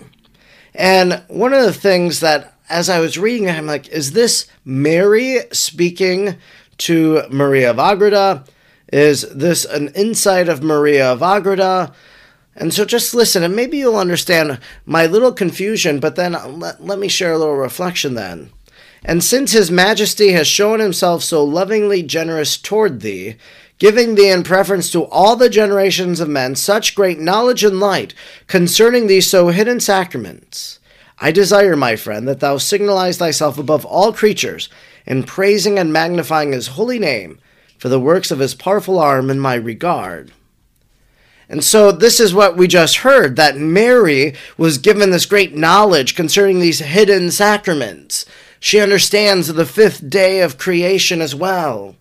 And 0.74 1.24
one 1.28 1.54
of 1.54 1.66
the 1.66 1.74
things 1.74 2.20
that 2.22 2.59
as 2.70 2.90
I 2.90 3.00
was 3.00 3.18
reading 3.18 3.50
I'm 3.50 3.66
like, 3.66 3.88
is 3.90 4.12
this 4.12 4.48
Mary 4.64 5.40
speaking 5.52 6.36
to 6.80 7.24
Maria 7.30 7.72
of 7.72 7.80
Agreda? 7.80 8.46
Is 8.92 9.22
this 9.34 9.66
an 9.66 9.90
insight 9.90 10.50
of 10.50 10.64
Maria 10.64 11.12
of 11.12 11.22
Agreda? 11.22 11.94
And 12.56 12.74
so 12.74 12.84
just 12.86 13.14
listen, 13.14 13.44
and 13.44 13.56
maybe 13.56 13.78
you'll 13.78 13.96
understand 13.96 14.60
my 14.86 15.06
little 15.06 15.32
confusion, 15.32 16.00
but 16.00 16.16
then 16.16 16.34
let, 16.60 16.84
let 16.84 17.00
me 17.00 17.08
share 17.08 17.34
a 17.34 17.38
little 17.38 17.56
reflection 17.56 18.16
then. 18.16 18.52
And 19.04 19.24
since 19.24 19.54
his 19.54 19.72
majesty 19.72 20.34
has 20.34 20.48
shown 20.48 20.80
himself 20.80 21.24
so 21.24 21.44
lovingly 21.44 22.04
generous 22.04 22.58
toward 22.58 23.00
thee, 23.00 23.38
giving 23.78 24.16
thee 24.16 24.30
in 24.30 24.44
preference 24.44 24.92
to 24.92 25.06
all 25.06 25.38
the 25.38 25.50
generations 25.50 26.20
of 26.20 26.28
men 26.28 26.56
such 26.56 26.96
great 26.96 27.20
knowledge 27.20 27.64
and 27.64 27.80
light 27.80 28.14
concerning 28.48 29.08
these 29.08 29.30
so 29.30 29.48
hidden 29.50 29.80
sacraments, 29.80 30.79
I 31.22 31.32
desire, 31.32 31.76
my 31.76 31.96
friend, 31.96 32.28
that 32.28 32.40
thou 32.40 32.58
signalize 32.58 33.18
thyself 33.18 33.58
above 33.58 33.86
all 33.86 34.14
creatures 34.14 34.70
in 35.06 35.24
praising 35.24 35.78
and 35.78 35.92
magnifying 35.92 36.54
his 36.54 36.68
holy 36.68 37.00
name 37.00 37.40
for 37.78 37.90
the 37.90 38.00
works 38.00 38.32
of 38.32 38.40
his 38.40 38.56
powerful 38.56 39.00
arm 39.00 39.30
in 39.30 39.40
my 39.40 39.56
regard. 39.56 40.32
And 41.50 41.64
so, 41.64 41.92
this 41.92 42.20
is 42.20 42.34
what 42.34 42.56
we 42.56 42.68
just 42.68 42.98
heard 42.98 43.36
that 43.36 43.58
Mary 43.58 44.36
was 44.56 44.78
given 44.78 45.10
this 45.10 45.26
great 45.26 45.56
knowledge 45.56 46.16
concerning 46.16 46.60
these 46.60 46.80
hidden 46.80 47.32
sacraments. 47.32 48.26
She 48.60 48.80
understands 48.80 49.48
the 49.48 49.66
fifth 49.66 50.10
day 50.10 50.42
of 50.42 50.60
creation 50.60 51.22
as 51.22 51.34
well. 51.34 51.96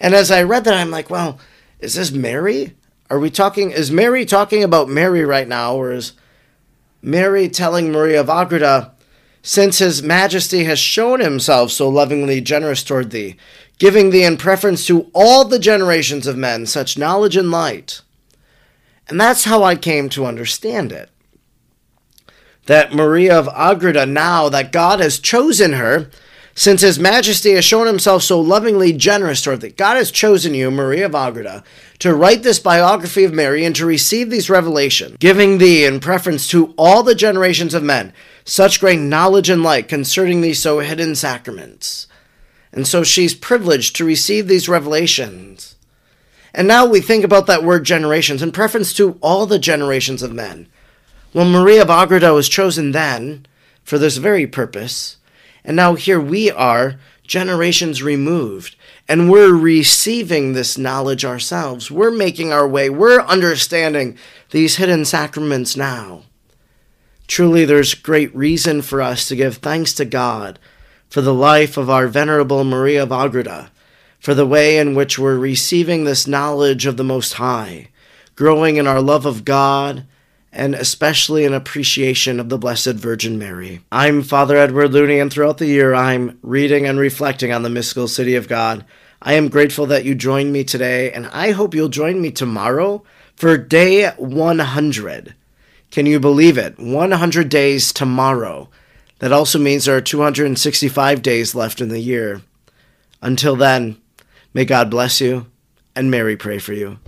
And 0.00 0.14
as 0.14 0.30
I 0.30 0.42
read 0.42 0.64
that, 0.64 0.74
I'm 0.74 0.90
like, 0.90 1.10
well, 1.10 1.38
is 1.78 1.94
this 1.94 2.10
Mary? 2.10 2.74
Are 3.08 3.20
we 3.20 3.30
talking, 3.30 3.70
is 3.70 3.90
Mary 3.90 4.24
talking 4.24 4.64
about 4.64 4.88
Mary 4.88 5.24
right 5.24 5.46
now, 5.46 5.76
or 5.76 5.92
is 5.92 6.12
Mary 7.02 7.48
telling 7.48 7.90
Maria 7.90 8.20
of 8.20 8.28
Agreda, 8.28 8.92
Since 9.42 9.78
his 9.78 10.02
majesty 10.02 10.64
has 10.64 10.78
shown 10.78 11.20
himself 11.20 11.70
so 11.70 11.88
lovingly 11.88 12.40
generous 12.40 12.82
toward 12.82 13.10
thee, 13.10 13.36
giving 13.78 14.10
thee 14.10 14.24
in 14.24 14.36
preference 14.36 14.86
to 14.86 15.10
all 15.14 15.44
the 15.44 15.58
generations 15.58 16.26
of 16.26 16.36
men 16.36 16.66
such 16.66 16.98
knowledge 16.98 17.36
and 17.36 17.50
light. 17.50 18.02
And 19.08 19.20
that's 19.20 19.44
how 19.44 19.62
I 19.62 19.74
came 19.74 20.08
to 20.10 20.26
understand 20.26 20.92
it. 20.92 21.10
That 22.66 22.94
Maria 22.94 23.36
of 23.36 23.48
Agreda, 23.54 24.06
now 24.06 24.48
that 24.50 24.70
God 24.70 25.00
has 25.00 25.18
chosen 25.18 25.72
her, 25.72 26.10
since 26.60 26.82
His 26.82 26.98
Majesty 26.98 27.52
has 27.52 27.64
shown 27.64 27.86
Himself 27.86 28.22
so 28.22 28.38
lovingly 28.38 28.92
generous 28.92 29.40
toward 29.40 29.62
thee, 29.62 29.70
God 29.70 29.96
has 29.96 30.10
chosen 30.10 30.52
you, 30.52 30.70
Maria 30.70 31.06
of 31.06 31.14
Agreda, 31.14 31.64
to 32.00 32.14
write 32.14 32.42
this 32.42 32.58
biography 32.58 33.24
of 33.24 33.32
Mary 33.32 33.64
and 33.64 33.74
to 33.76 33.86
receive 33.86 34.28
these 34.28 34.50
revelations, 34.50 35.16
giving 35.18 35.56
thee 35.56 35.86
in 35.86 36.00
preference 36.00 36.46
to 36.48 36.74
all 36.76 37.02
the 37.02 37.14
generations 37.14 37.72
of 37.72 37.82
men 37.82 38.12
such 38.44 38.78
great 38.78 39.00
knowledge 39.00 39.48
and 39.48 39.62
light 39.62 39.88
concerning 39.88 40.42
these 40.42 40.60
so 40.60 40.80
hidden 40.80 41.14
sacraments. 41.14 42.06
And 42.74 42.86
so 42.86 43.04
she's 43.04 43.32
privileged 43.32 43.96
to 43.96 44.04
receive 44.04 44.46
these 44.46 44.68
revelations. 44.68 45.76
And 46.52 46.68
now 46.68 46.84
we 46.84 47.00
think 47.00 47.24
about 47.24 47.46
that 47.46 47.64
word 47.64 47.84
generations 47.84 48.42
in 48.42 48.52
preference 48.52 48.92
to 48.94 49.18
all 49.22 49.46
the 49.46 49.58
generations 49.58 50.22
of 50.22 50.34
men. 50.34 50.68
Well, 51.32 51.48
Maria 51.48 51.80
of 51.80 51.88
Agreda 51.88 52.34
was 52.34 52.50
chosen 52.50 52.92
then 52.92 53.46
for 53.82 53.96
this 53.96 54.18
very 54.18 54.46
purpose, 54.46 55.16
and 55.64 55.76
now 55.76 55.94
here 55.94 56.20
we 56.20 56.50
are, 56.50 56.98
generations 57.22 58.02
removed, 58.02 58.76
and 59.08 59.30
we're 59.30 59.54
receiving 59.54 60.52
this 60.52 60.76
knowledge 60.76 61.24
ourselves. 61.24 61.90
We're 61.90 62.10
making 62.10 62.52
our 62.52 62.66
way. 62.66 62.90
We're 62.90 63.20
understanding 63.20 64.18
these 64.50 64.76
hidden 64.76 65.04
sacraments 65.04 65.76
now. 65.76 66.22
Truly, 67.26 67.64
there's 67.64 67.94
great 67.94 68.34
reason 68.34 68.82
for 68.82 69.00
us 69.00 69.28
to 69.28 69.36
give 69.36 69.58
thanks 69.58 69.92
to 69.94 70.04
God 70.04 70.58
for 71.08 71.20
the 71.20 71.34
life 71.34 71.76
of 71.76 71.88
our 71.88 72.08
Venerable 72.08 72.64
Maria 72.64 73.04
of 73.04 73.12
Agreda, 73.12 73.70
for 74.18 74.34
the 74.34 74.46
way 74.46 74.78
in 74.78 74.94
which 74.94 75.18
we're 75.18 75.38
receiving 75.38 76.04
this 76.04 76.26
knowledge 76.26 76.86
of 76.86 76.96
the 76.96 77.04
Most 77.04 77.34
High, 77.34 77.88
growing 78.34 78.76
in 78.76 78.86
our 78.86 79.00
love 79.00 79.26
of 79.26 79.44
God, 79.44 80.06
and 80.52 80.74
especially 80.74 81.44
an 81.44 81.54
appreciation 81.54 82.40
of 82.40 82.48
the 82.48 82.58
Blessed 82.58 82.94
Virgin 82.94 83.38
Mary. 83.38 83.80
I'm 83.92 84.22
Father 84.22 84.56
Edward 84.56 84.92
Looney, 84.92 85.18
and 85.18 85.32
throughout 85.32 85.58
the 85.58 85.66
year 85.66 85.94
I'm 85.94 86.38
reading 86.42 86.86
and 86.86 86.98
reflecting 86.98 87.52
on 87.52 87.62
the 87.62 87.70
mystical 87.70 88.08
city 88.08 88.34
of 88.34 88.48
God 88.48 88.84
I 89.22 89.34
am 89.34 89.48
grateful 89.48 89.84
that 89.86 90.06
you 90.06 90.14
joined 90.14 90.50
me 90.50 90.64
today, 90.64 91.12
and 91.12 91.26
I 91.26 91.50
hope 91.50 91.74
you'll 91.74 91.90
join 91.90 92.22
me 92.22 92.30
tomorrow 92.30 93.02
for 93.36 93.58
day 93.58 94.08
100. 94.08 95.34
Can 95.90 96.06
you 96.06 96.18
believe 96.18 96.56
it? 96.56 96.78
100 96.78 97.48
days 97.50 97.92
tomorrow. 97.92 98.70
That 99.18 99.32
also 99.32 99.58
means 99.58 99.84
there 99.84 99.96
are 99.96 100.00
265 100.00 101.20
days 101.20 101.54
left 101.54 101.82
in 101.82 101.90
the 101.90 102.00
year. 102.00 102.40
Until 103.20 103.56
then, 103.56 104.00
may 104.54 104.64
God 104.64 104.90
bless 104.90 105.20
you, 105.20 105.46
and 105.94 106.10
Mary 106.10 106.38
pray 106.38 106.56
for 106.58 106.72
you. 106.72 106.98